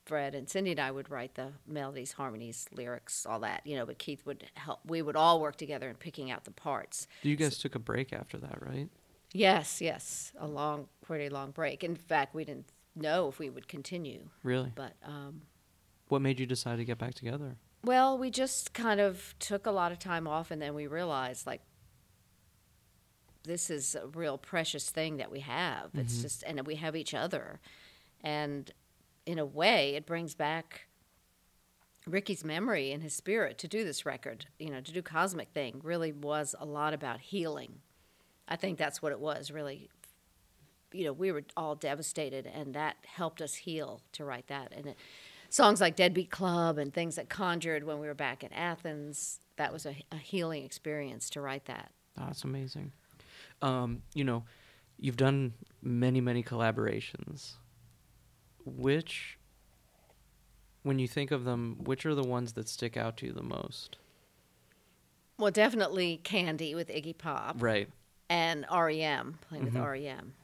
[0.04, 3.86] Fred and Cindy and I would write the melodies, harmonies, lyrics, all that, you know.
[3.86, 4.80] But Keith would help.
[4.86, 7.06] We would all work together in picking out the parts.
[7.22, 8.88] You guys took a break after that, right?
[9.32, 11.82] Yes, yes, a long, pretty long break.
[11.84, 14.70] In fact, we didn't know if we would continue, Really?
[14.74, 15.42] but um,
[16.08, 17.56] What made you decide to get back together?
[17.84, 21.46] well, we just kind of took a lot of time off, and then we realized
[21.46, 21.62] like
[23.44, 25.90] this is a real precious thing that we have.
[25.94, 27.58] It's just, and we have each other,
[28.22, 28.70] and
[29.26, 30.86] in a way, it brings back
[32.06, 34.46] Ricky's memory and his spirit to do this record.
[34.58, 37.80] You know, to do Cosmic Thing really was a lot about healing.
[38.48, 39.88] I think that's what it was really.
[40.92, 44.72] You know, we were all devastated, and that helped us heal to write that.
[44.76, 44.98] And it,
[45.48, 49.72] songs like Deadbeat Club and things that conjured when we were back in Athens, that
[49.72, 51.92] was a, a healing experience to write that.
[52.16, 52.92] That's amazing.
[53.62, 54.44] Um, you know,
[54.98, 57.52] you've done many, many collaborations.
[58.64, 59.38] Which,
[60.82, 63.42] when you think of them, which are the ones that stick out to you the
[63.42, 63.96] most?
[65.38, 67.56] Well, definitely Candy with Iggy Pop.
[67.60, 67.88] Right.
[68.30, 70.34] and REM, playing with REM.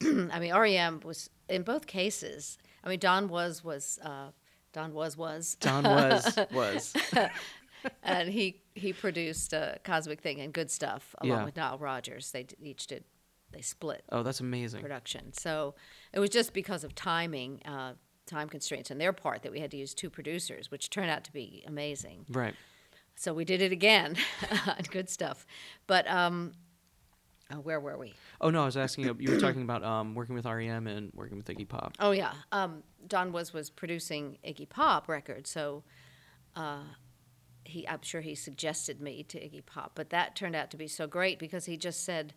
[0.32, 2.58] I mean, REM was in both cases.
[2.84, 4.28] I mean, Don Was was uh,
[4.72, 6.94] Don Was was, Don Was was.
[8.02, 11.44] and he he produced uh, Cosmic Thing and Good Stuff along Yeah.
[11.44, 12.30] with Nile Rodgers.
[12.30, 13.04] They d- each did
[13.52, 14.80] they split Oh, that's amazing.
[14.82, 15.32] production.
[15.32, 15.74] So
[16.12, 17.94] it was just because of timing, uh,
[18.26, 21.24] time constraints on their part that we had to use two producers, which turned out
[21.24, 22.26] to be amazing.
[22.30, 22.54] Right.
[23.16, 24.16] So we did it again,
[24.90, 25.46] good stuff.
[25.86, 26.52] But um,
[27.52, 28.14] oh, where were we?
[28.40, 29.04] Oh no, I was asking.
[29.04, 31.94] You you were talking about um, working with REM and working with Iggy Pop.
[32.00, 35.82] Oh yeah, um, Don Was was producing Iggy Pop records, so
[36.56, 36.84] uh,
[37.64, 40.88] he I'm sure he suggested me to Iggy Pop, but that turned out to be
[40.88, 42.32] so great because he just said,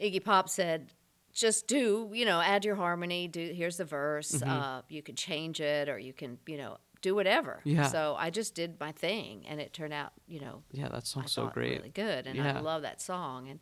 [0.00, 0.92] Iggy Pop said,
[1.32, 4.50] just do you know add your harmony, do here's the verse, Mm-hmm.
[4.50, 7.60] uh, you can change it or you can you know do whatever.
[7.64, 7.84] Yeah.
[7.84, 11.32] So I just did my thing, and it turned out you know Yeah, that song's
[11.32, 11.76] so great.
[11.78, 12.56] really good, and Yeah.
[12.58, 13.48] I love that song.
[13.48, 13.60] And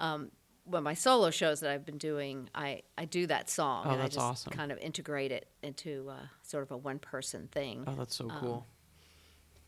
[0.00, 0.30] um,
[0.64, 4.00] when my solo shows that I've been doing, I, I do that song, Oh, and
[4.00, 4.52] that's I just awesome.
[4.52, 7.84] kind of integrate it into uh, sort of a one person thing.
[7.86, 8.66] Oh, that's so Um, cool.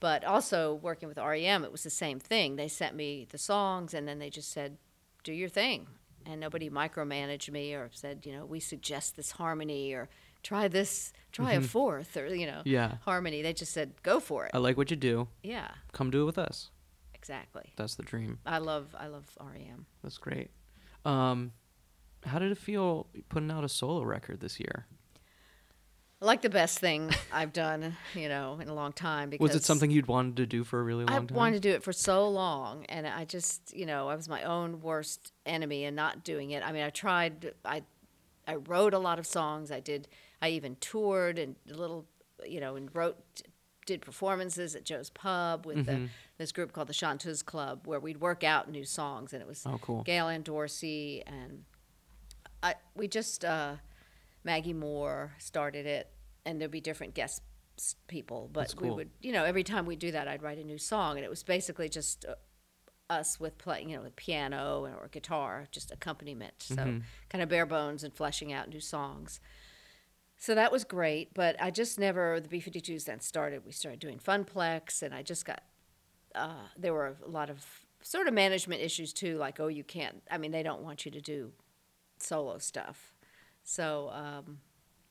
[0.01, 2.57] But also working with REM, it was the same thing.
[2.57, 4.77] They sent me the songs, and then they just said,
[5.25, 5.89] "Do your thing,"
[6.25, 10.09] and nobody micromanaged me or said, you know, we suggest this harmony or
[10.43, 12.69] try this, try a fourth or you know Mm-hmm.
[12.69, 12.97] Yeah.
[13.03, 13.43] harmony.
[13.43, 14.53] They just said, go for it.
[14.55, 15.29] I like what you do.
[15.43, 15.69] yeah.
[15.93, 16.71] Come do it with us.
[17.15, 17.73] exactly.
[17.77, 18.39] That's the dream.
[18.47, 19.87] I love I love REM.
[20.03, 20.51] That's great.
[21.05, 21.53] Um,
[22.25, 24.87] how did it feel putting out a solo record this year?
[26.25, 29.29] Like the best thing I've done, you know, in a long time.
[29.31, 31.37] Because Was it something you'd wanted to do for a really I long time?
[31.37, 34.29] I wanted to do it for so long, and I just, you know, I was
[34.29, 36.63] my own worst enemy in not doing it.
[36.67, 37.53] I mean, I tried.
[37.65, 37.83] I,
[38.49, 39.71] I wrote a lot of songs.
[39.71, 40.09] I did.
[40.41, 42.07] I even toured and a little,
[42.47, 43.17] you know, and wrote,
[43.87, 46.05] did performances at Joe's Pub with Mm-hmm.
[46.05, 46.09] the,
[46.39, 49.63] this group called the Chanteuse Club, where we'd work out new songs, and it was
[49.67, 50.03] Oh, cool.
[50.03, 51.65] Gail Ann Dorsey and
[52.63, 52.77] I.
[52.95, 53.75] We just uh,
[54.43, 56.09] Maggie Moore started it,
[56.47, 57.43] and there'd be different guest
[57.79, 58.97] s- people, but That's we cool.
[58.97, 61.31] would, you know, every time we do that, I'd write a new song, and it
[61.31, 62.35] was basically just uh,
[63.11, 66.55] us with playing, you know, with piano or guitar, just accompaniment.
[66.59, 66.99] So Mm-hmm.
[67.29, 69.41] kind of bare bones and fleshing out new songs.
[70.37, 72.41] So that was great, but I just never.
[72.41, 73.65] The B 52s then started.
[73.65, 75.63] We started doing Funplex, and I just got.
[76.35, 77.65] Uh, there were a lot of
[78.03, 80.23] sort of management issues too, like oh, you can't.
[80.31, 81.53] I mean, they don't want you to do
[82.19, 83.15] solo stuff.
[83.63, 84.59] So, um,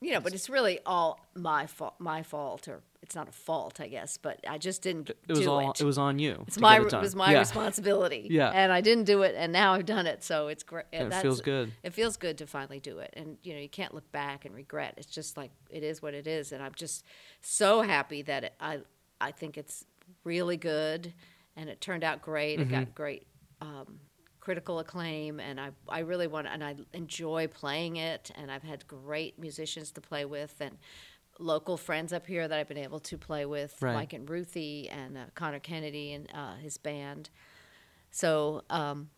[0.03, 1.95] you know, but it's really all my fault.
[1.99, 4.17] My fault, or it's not a fault, I guess.
[4.17, 5.71] But I just didn't It was do all.
[5.71, 5.81] it.
[5.81, 6.43] It was on you.
[6.47, 7.39] It's my it it was my Yeah.
[7.39, 8.27] responsibility.
[8.31, 8.49] Yeah.
[8.49, 10.85] and I didn't do it, and now I've done it, so it's great.
[10.93, 11.71] And it feels good.
[11.83, 14.53] It feels good to finally do it, and you know you can't look back and
[14.53, 14.93] regret.
[14.97, 17.03] It's just like it is what it is, and I'm just
[17.41, 18.79] so happy that it, I
[19.21, 19.85] I think it's
[20.23, 21.13] really good,
[21.55, 22.59] and it turned out great.
[22.59, 22.71] It Mm-hmm.
[22.79, 23.25] got great.
[23.61, 23.99] Um,
[24.43, 28.85] critical acclaim and I, I really want and I enjoy playing it and I've had
[28.89, 30.77] great musicians to play with and
[31.39, 33.93] local friends up here that I've been able to play with Right.
[33.93, 37.29] Mike and Ruthie and uh, Connor Kennedy and uh, his band
[38.11, 39.09] so um,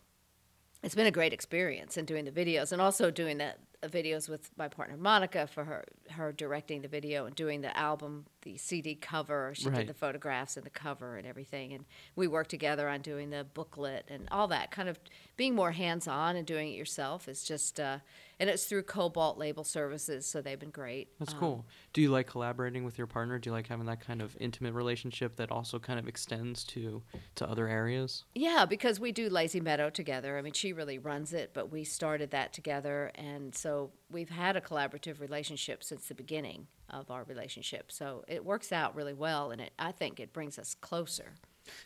[0.84, 3.54] it's been a great experience in doing the videos and also doing the
[3.88, 8.26] videos with my partner Monica for her her directing the video and doing the album
[8.46, 9.78] the CD cover she Right.
[9.78, 11.84] did the photographs and the cover and everything and
[12.14, 15.00] we worked together on doing the booklet and all that kind of
[15.36, 17.98] being more hands on and doing it yourself is just uh,
[18.38, 21.66] and it's through Kobalt Label Services so they've been great That's Um, cool.
[21.92, 23.38] Do you like collaborating with your partner?
[23.40, 27.02] Do you like having that kind of intimate relationship that also kind of extends to
[27.34, 28.24] to other areas?
[28.34, 30.38] Yeah, because we do Lazy Meadow together.
[30.38, 33.10] I mean, she really runs it, but we started that together.
[33.16, 37.90] And so we've had a collaborative relationship since the beginning of our relationship.
[37.90, 41.32] So it works out really well, and it, I think it brings us closer.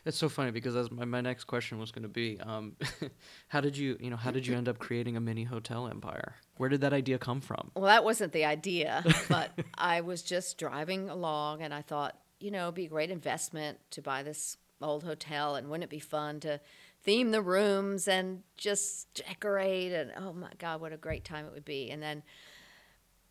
[0.05, 2.75] It's so funny because that's my, my next question was going to be, um,
[3.47, 6.35] how did you, you know, how did you end up creating a mini hotel empire?
[6.57, 7.71] Where did that idea come from?
[7.75, 12.51] Well, that wasn't the idea, but I was just driving along and I thought, you
[12.51, 15.99] know, it'd be a great investment to buy this old hotel and wouldn't it be
[15.99, 16.59] fun to
[17.03, 21.53] theme the rooms and just decorate and oh my god, what a great time it
[21.53, 21.89] would be.
[21.91, 22.23] And then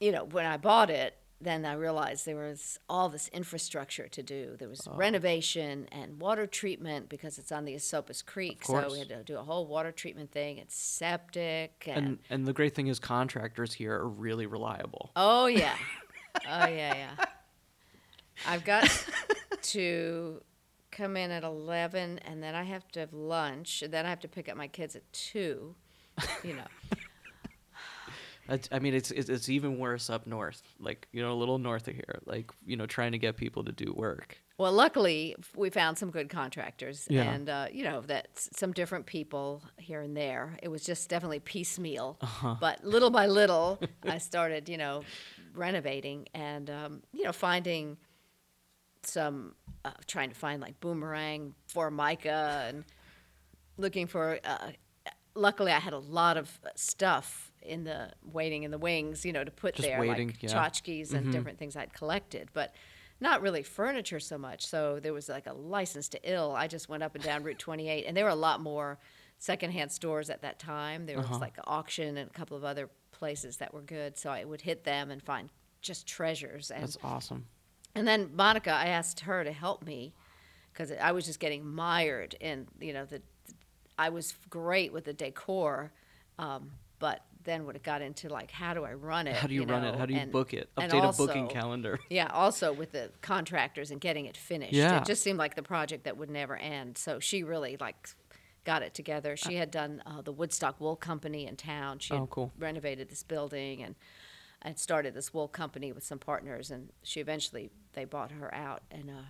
[0.01, 4.23] you know, when I bought it, then I realized there was all this infrastructure to
[4.23, 4.57] do.
[4.59, 4.95] There was oh.
[4.95, 8.65] renovation and water treatment because it's on the Esopus Creek.
[8.65, 10.59] So we had to do a whole water treatment thing.
[10.59, 15.11] It's septic and, And and the great thing is contractors here are really reliable.
[15.17, 15.77] Oh yeah.
[16.49, 17.25] Oh yeah, yeah.
[18.47, 18.89] I've got
[19.63, 20.41] to
[20.93, 24.21] come in at eleven, and then I have to have lunch, and then I have
[24.21, 25.75] to pick up my kids at two.
[26.45, 26.67] You know.
[28.73, 31.87] I mean, it's, it's it's even worse up north, like you know, a little north
[31.89, 34.39] of here, like you know, trying to get people to do work.
[34.59, 37.23] Well, luckily we found some good contractors, Yeah.
[37.33, 40.57] and uh, you know that some different people here and there.
[40.63, 42.57] It was just definitely piecemeal, Uh-huh.
[42.61, 45.03] but little by little, I started, you know,
[45.55, 47.97] renovating and um, you know finding
[49.03, 52.85] some, uh, trying to find like boomerang formica and
[53.79, 54.39] looking for.
[54.45, 54.73] Uh,
[55.35, 59.33] luckily, I had a lot of uh, stuff in the waiting in the wings, you
[59.33, 60.51] know, to put Just there, waiting, like yeah.
[60.51, 62.75] tchotchkes and different things I'd collected, but
[63.21, 64.67] not really furniture so much.
[64.67, 66.53] So there was like a license to ill.
[66.57, 68.99] I just went up and down Route 28, and there were a lot more
[69.39, 71.07] secondhand stores at that time.
[71.07, 74.17] There was like an auction and a couple of other places that were good.
[74.17, 75.51] So I would hit them and find
[75.83, 76.71] just treasures.
[76.71, 77.47] And That's awesome.
[77.95, 80.15] and then Monica, I asked her to help me
[80.73, 83.23] because I was just getting mired in, you know, the,
[83.99, 85.93] I was great with the decor,
[86.39, 89.37] um, but then would have got into like, how do I run it?
[89.37, 89.95] How do you, run it?
[89.97, 90.69] How do you and- book it?
[90.77, 91.99] Update a booking calendar.
[92.11, 94.73] Yeah, also with the contractors and getting it finished.
[94.73, 94.99] Yeah.
[95.01, 96.99] It just seemed like the project that would never end.
[96.99, 98.09] So she really like
[98.65, 99.37] got it together.
[99.37, 101.99] She had done uh, the Woodstock Wool Company in town.
[101.99, 102.53] She had Oh, cool.
[102.59, 103.95] renovated this building and
[104.63, 108.83] and started this wool company with some partners and she eventually they bought her out
[108.91, 109.23] and uh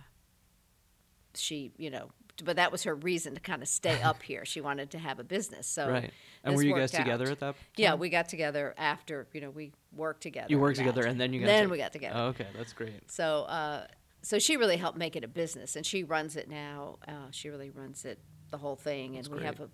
[1.33, 2.09] she, you know,
[2.41, 4.45] but that was her reason to kind of stay up here.
[4.45, 5.67] She wanted to have a business.
[5.67, 6.11] So Right.
[6.43, 7.31] And were you guys together out.
[7.31, 7.55] at that?
[7.77, 10.47] Yeah, we got together after, you know, we worked together.
[10.49, 12.15] You worked together and then you got Then to- we got together.
[12.17, 13.11] Oh, okay, that's great.
[13.11, 13.85] So, uh,
[14.23, 16.99] so she really helped make it a business, and she runs it now.
[17.07, 18.19] Uh, she really runs it
[18.51, 19.45] the whole thing, and That's we great.
[19.47, 19.69] have a,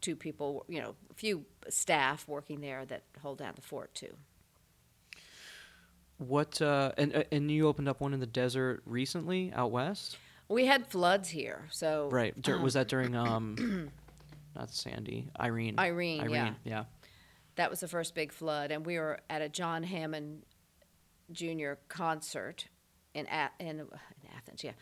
[0.00, 4.14] two people, you know, a few staff working there that hold down the fort too.
[6.18, 10.18] What uh, and uh, and you opened up one in the desert recently out west,
[10.52, 12.40] We had floods here, so right?
[12.40, 13.90] Dur- was that during um,
[14.56, 15.76] not Sandy, Irene?
[15.78, 16.52] Irene, Irene, yeah.
[16.64, 16.84] yeah.
[17.56, 20.42] that was the first big flood, and we were at a John Hammond
[21.32, 21.72] Jr.
[21.88, 22.66] concert
[23.14, 23.88] in A- in, in
[24.36, 24.72] Athens, yeah,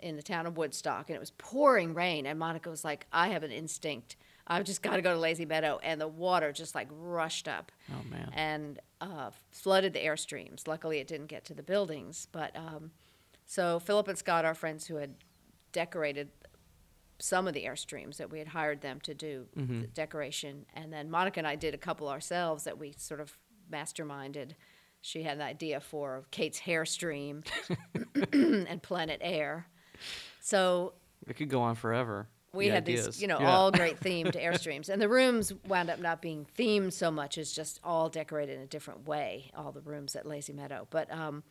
[0.00, 2.26] in the town of Woodstock, and it was pouring rain.
[2.26, 4.16] And Monica was like, "I have an instinct.
[4.46, 7.70] I've just got to go to Lazy Meadow," and the water just like rushed up
[7.92, 8.30] Oh man.
[8.34, 10.66] and uh, flooded the airstreams.
[10.66, 12.92] Luckily, it didn't get to the buildings, but um,
[13.48, 15.14] so Philip and Scott, our friends who had
[15.72, 16.28] decorated
[17.18, 21.10] some of the airstreams that we had hired them to do the decoration, and then
[21.10, 23.36] Monica and I did a couple ourselves that we sort of
[23.72, 24.52] masterminded.
[25.00, 27.42] She had an idea for Kate's hair stream
[28.32, 29.66] and Planet Air.
[30.40, 30.92] So
[31.26, 32.28] It could go on forever.
[32.52, 33.06] we the had ideas.
[33.06, 33.50] these, you know, Yeah.
[33.56, 37.52] all great themed airstreams, and the rooms wound up not being themed so much as
[37.52, 39.50] just all decorated in a different way.
[39.56, 41.42] All the rooms at Lazy Meadow, but um,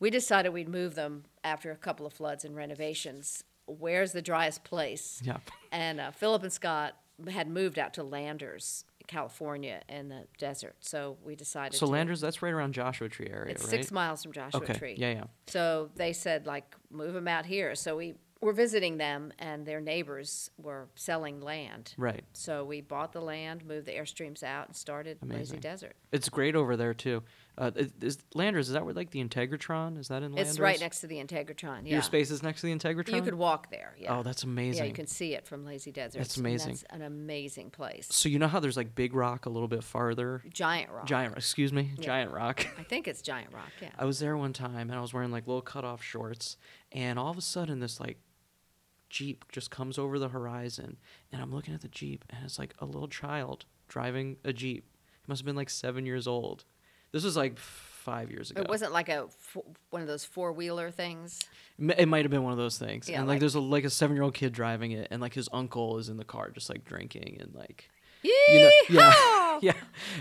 [0.00, 3.44] we decided we'd move them after a couple of floods and renovations.
[3.66, 5.20] Where's the driest place?
[5.22, 5.36] Yeah.
[5.70, 6.96] And uh, Philip and Scott
[7.28, 10.74] had moved out to Landers, California, in the desert.
[10.80, 11.78] So we decided.
[11.78, 13.70] So to, Landers, that's right around Joshua Tree area, It's right?
[13.70, 14.74] six miles from Joshua okay.
[14.74, 14.94] Tree.
[14.98, 15.24] Yeah, yeah.
[15.46, 17.74] So they said, like, move them out here.
[17.74, 21.92] So we were visiting them, and their neighbors were selling land.
[21.98, 22.24] Right.
[22.32, 25.60] So we bought the land, moved the airstreams out, and started Lazy Amazing.
[25.60, 25.96] Desert.
[26.10, 27.22] It's great over there too.
[27.60, 28.68] Uh, is, Landers?
[28.68, 29.98] Is that where like the Integratron?
[29.98, 30.52] Is that in Landers?
[30.52, 31.82] It's right next to the Integratron.
[31.84, 31.92] Yeah.
[31.92, 33.14] Your space is next to the Integratron.
[33.16, 33.94] You could walk there.
[33.98, 34.16] Yeah.
[34.16, 34.84] Oh, that's amazing.
[34.84, 36.18] Yeah, you can see it from Lazy Desert.
[36.18, 36.70] That's amazing.
[36.70, 38.08] That's an amazing place.
[38.10, 40.42] So you know how there's like Big Rock a little bit farther.
[40.50, 41.04] Giant Rock.
[41.04, 42.04] Giant, excuse me, Yeah.
[42.06, 42.66] Giant Rock.
[42.78, 43.70] I think it's Giant Rock.
[43.82, 43.90] Yeah.
[43.98, 46.56] I was there one time and I was wearing like little cutoff shorts,
[46.92, 48.16] and all of a sudden this like
[49.10, 50.96] Jeep just comes over the horizon,
[51.30, 54.84] and I'm looking at the Jeep, and it's like a little child driving a Jeep.
[55.20, 56.64] He must have been like seven years old.
[57.12, 58.62] This was like five years ago.
[58.62, 59.26] It wasn't like a
[59.90, 61.40] one of those four wheeler things.
[61.78, 63.08] It might have been one of those things.
[63.08, 65.20] Yeah, and like, like- there's a like a seven year old kid driving it, and
[65.20, 67.88] like his uncle is in the car just like drinking and like
[68.22, 69.72] You know yeah yeah.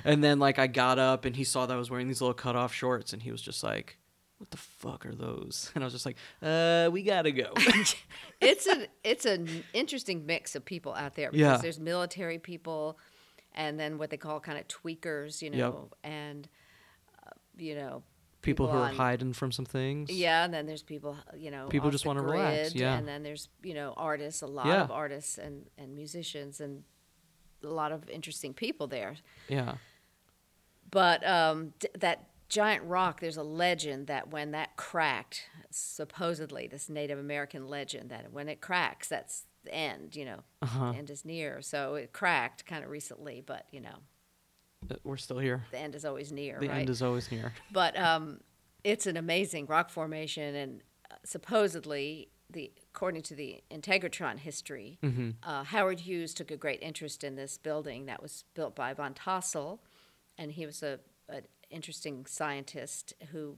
[0.06, 2.34] And then like I got up and he saw that I was wearing these little
[2.34, 3.98] cut off shorts, and he was just like,
[4.38, 7.54] "What the fuck are those?" And I was just like, "Uh, we gotta go."
[8.42, 11.58] it's an it's an interesting mix of people out there because Yeah.
[11.58, 12.98] there's military people,
[13.54, 15.58] and then what they call kind of tweakers, you Yep.
[15.58, 16.50] know, and uh,
[17.62, 18.04] you know,
[18.42, 20.10] people who are on- hiding from some things.
[20.10, 22.98] yeah, and then there's people, you know, People just wanna relax, yeah.
[22.98, 24.84] and then there's you know artists, a lot Yeah.
[24.84, 26.84] of artists and and musicians, and
[27.64, 29.18] a lot of interesting people there.
[29.50, 29.76] Yeah.
[30.92, 36.90] But um, d- that giant rock, there's a legend that when that cracked, supposedly this
[36.90, 40.16] Native American legend that when it cracks, that's the end.
[40.16, 40.94] You know, Uh-huh.
[40.96, 41.62] end is near.
[41.62, 43.98] So it cracked kind of recently, but you know,
[45.04, 45.64] We're still here.
[45.72, 46.80] the end is always near, The right?
[46.80, 47.54] end is always near.
[47.72, 48.40] but um,
[48.84, 55.30] it's an amazing rock formation, and uh, supposedly, the according to the Integratron history, Mm-hmm.
[55.44, 59.14] uh, Howard Hughes took a great interest in this building that was built by Van
[59.14, 59.80] Tassel,
[60.38, 63.58] and he was a an interesting scientist who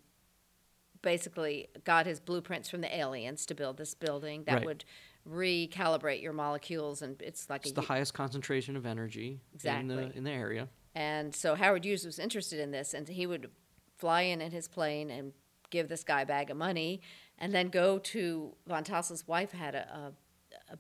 [1.01, 4.65] basically got his blueprints from the aliens to build this building that Right.
[4.65, 4.83] would
[5.29, 9.95] recalibrate your molecules, and it's like It's the u- highest concentration of energy in Exactly.
[9.95, 10.67] the in the area.
[10.95, 13.49] And so Howard Hughes was interested in this, and he would
[13.97, 15.33] fly in in his plane and
[15.69, 17.01] give this guy a bag of money,
[17.37, 19.87] and then go to Van Tassel's wife had a,
[20.69, 20.77] a, a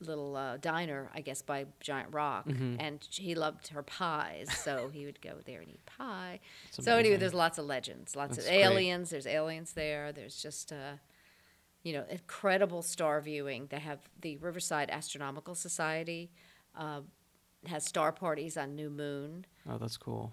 [0.00, 2.76] little uh, diner, I guess, by Giant Rock, Mm-hmm.
[2.78, 6.40] and he loved her pies, so he would go there and eat pie.
[6.72, 8.64] So anyway, there's lots of legends, lots That's of great.
[8.64, 9.08] aliens.
[9.10, 10.12] There's aliens there.
[10.12, 10.72] There's just.
[10.72, 10.96] Uh,
[11.84, 13.68] you know, incredible star viewing.
[13.70, 16.32] They have the Riverside Astronomical Society
[16.76, 17.02] uh,
[17.66, 19.46] has star parties on new moon.
[19.70, 20.32] Oh, that's cool.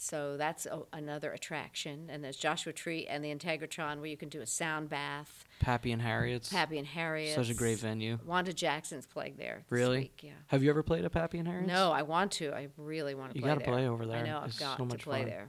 [0.00, 2.08] So that's a, another attraction.
[2.08, 5.44] And there's Joshua Tree and the Integratron where you can do a sound bath.
[5.58, 6.50] Pappy and Harriet's.
[6.52, 7.34] Pappy and Harriet.
[7.34, 8.18] Such a great venue.
[8.24, 9.64] Wanda Jackson's playing there.
[9.70, 9.98] Really?
[9.98, 10.32] Week, yeah.
[10.48, 11.68] Have you ever played at Pappy and Harriet's?
[11.68, 12.52] No, I want to.
[12.52, 13.74] I really want to You play gotta there.
[13.74, 14.18] play over there.
[14.18, 14.38] I know.
[14.38, 15.30] I've It's got so to much play fun.
[15.30, 15.48] there.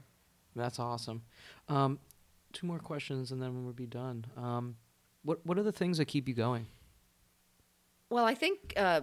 [0.55, 1.21] That's awesome.
[1.67, 1.99] Um,
[2.53, 4.25] two more questions and then we'll be done.
[4.35, 4.75] Um,
[5.23, 6.67] what what are the things that keep you going?
[8.09, 9.01] Well, I think uh,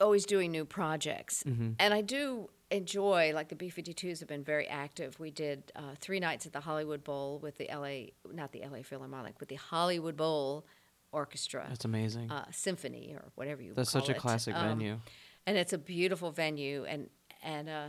[0.00, 1.42] always doing new projects.
[1.44, 1.72] Mm-hmm.
[1.78, 5.18] And I do enjoy, like the B 52s have been very active.
[5.18, 8.82] We did uh, three nights at the Hollywood Bowl with the LA, not the LA
[8.82, 10.66] Philharmonic, with the Hollywood Bowl
[11.12, 11.66] Orchestra.
[11.68, 12.30] That's amazing.
[12.30, 14.18] uh, symphony or whatever you That's call such a it.
[14.18, 15.00] classic Um, venue.
[15.46, 17.08] and it's a beautiful venue and
[17.42, 17.86] and uh,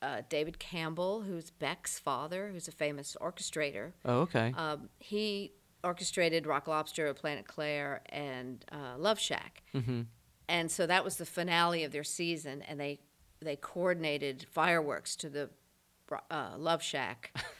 [0.00, 4.54] uh, David Campbell who's Beck's father who's a famous orchestrator Oh, okay.
[4.56, 5.52] um, he
[5.84, 9.62] orchestrated Rock Lobster, Planet Claire, and uh, Love Shack.
[9.74, 10.02] Mm-hmm.
[10.48, 13.00] And so that was the finale of their season, and they
[13.40, 15.50] they coordinated fireworks to the
[16.30, 17.32] uh, Love Shack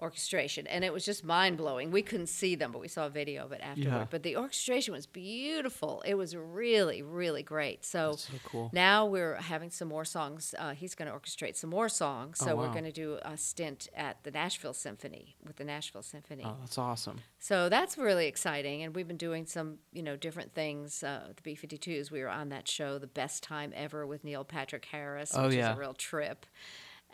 [0.00, 1.90] orchestration, and it was just mind blowing.
[1.90, 3.90] We couldn't see them, but we saw a video of it afterward.
[3.98, 4.06] Yeah.
[4.10, 6.02] But the orchestration was beautiful.
[6.06, 7.84] It was really, really great.
[7.84, 8.70] So, so cool.
[8.72, 10.54] now we're having some more songs.
[10.58, 12.38] Uh, he's going to orchestrate some more songs.
[12.38, 16.02] So Oh, we're going to do a stint at the Nashville Symphony with the Nashville
[16.02, 16.44] Symphony.
[16.46, 17.18] Oh, that's awesome.
[17.40, 21.02] So that's really exciting, and we've been doing some, you know, different things.
[21.02, 24.84] Uh, the B-52s, we were on that show, The Best Time Ever, with Neil Patrick
[24.86, 25.72] Harris, Oh, which yeah.
[25.72, 26.46] is a real trip.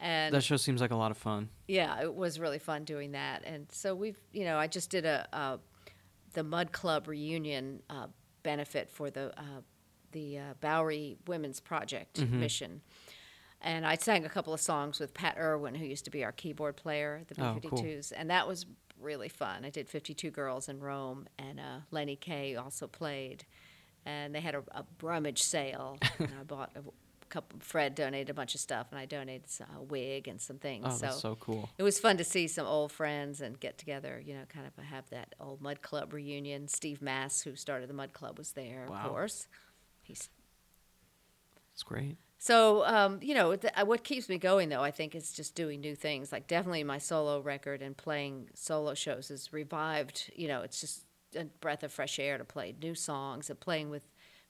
[0.01, 1.49] And That show seems like a lot of fun.
[1.69, 3.43] yeah, it was really fun doing that.
[3.45, 5.59] And so we've, you know, I just did a, a
[6.35, 8.09] the Mud Club reunion uh,
[8.43, 9.61] benefit for the uh,
[10.13, 12.41] the uh, Bowery Women's Project Mm-hmm.
[12.41, 12.81] mission.
[13.61, 16.33] And I sang a couple of songs with Pat Irwin, who used to be our
[16.33, 18.19] keyboard player at the Oh, B-52s, cool.
[18.21, 18.67] and that was
[19.01, 19.65] really fun.
[19.65, 23.45] I did 52 Girls in Roam, and uh, Lenny Kaye also played.
[24.05, 26.81] And they had a, a brummage sale, and I bought a
[27.29, 27.59] couple.
[27.61, 29.45] Fred donated a bunch of stuff, and I donated
[29.77, 30.85] a wig and some things.
[30.87, 31.69] Oh, so that's so cool.
[31.79, 34.85] it was fun to see some old friends and get together, you know, kind of
[34.85, 36.69] have that old Mud Club reunion.
[36.69, 38.97] Steve Mass, who started the Mud Club, was there, Wow.
[39.05, 39.49] of course.
[40.03, 40.29] He's
[41.73, 42.17] It's great.
[42.39, 45.55] so, um, you know, th- uh, what keeps me going, though, I think, is just
[45.55, 46.31] doing new things.
[46.31, 50.31] Like, definitely my solo record and playing solo shows has revived.
[50.37, 51.05] You know, it's just
[51.37, 54.03] a breath of fresh air to play new songs and playing with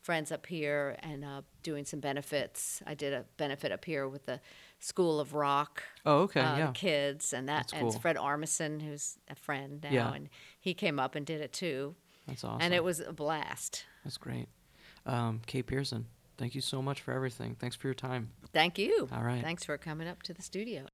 [0.05, 2.83] friends up here and uh, doing some benefits.
[2.87, 4.39] I did a benefit up here with the
[4.79, 6.41] School of Rock Oh, okay.
[6.41, 6.71] uh, yeah.
[6.75, 7.93] kids, and that That's and cool.
[8.01, 10.13] Fred Armisen, who's a friend now, Yeah.
[10.13, 10.29] and
[10.61, 11.95] he came up and did it too,
[12.27, 12.61] That's awesome.
[12.61, 13.87] and it was a blast.
[14.05, 14.49] That's great.
[15.07, 16.05] Um, Kate Pierson,
[16.37, 17.57] thank you so much for everything.
[17.59, 18.31] Thanks for your time.
[18.53, 19.09] Thank you.
[19.11, 19.43] All right.
[19.43, 20.85] Thanks for coming up to the studio.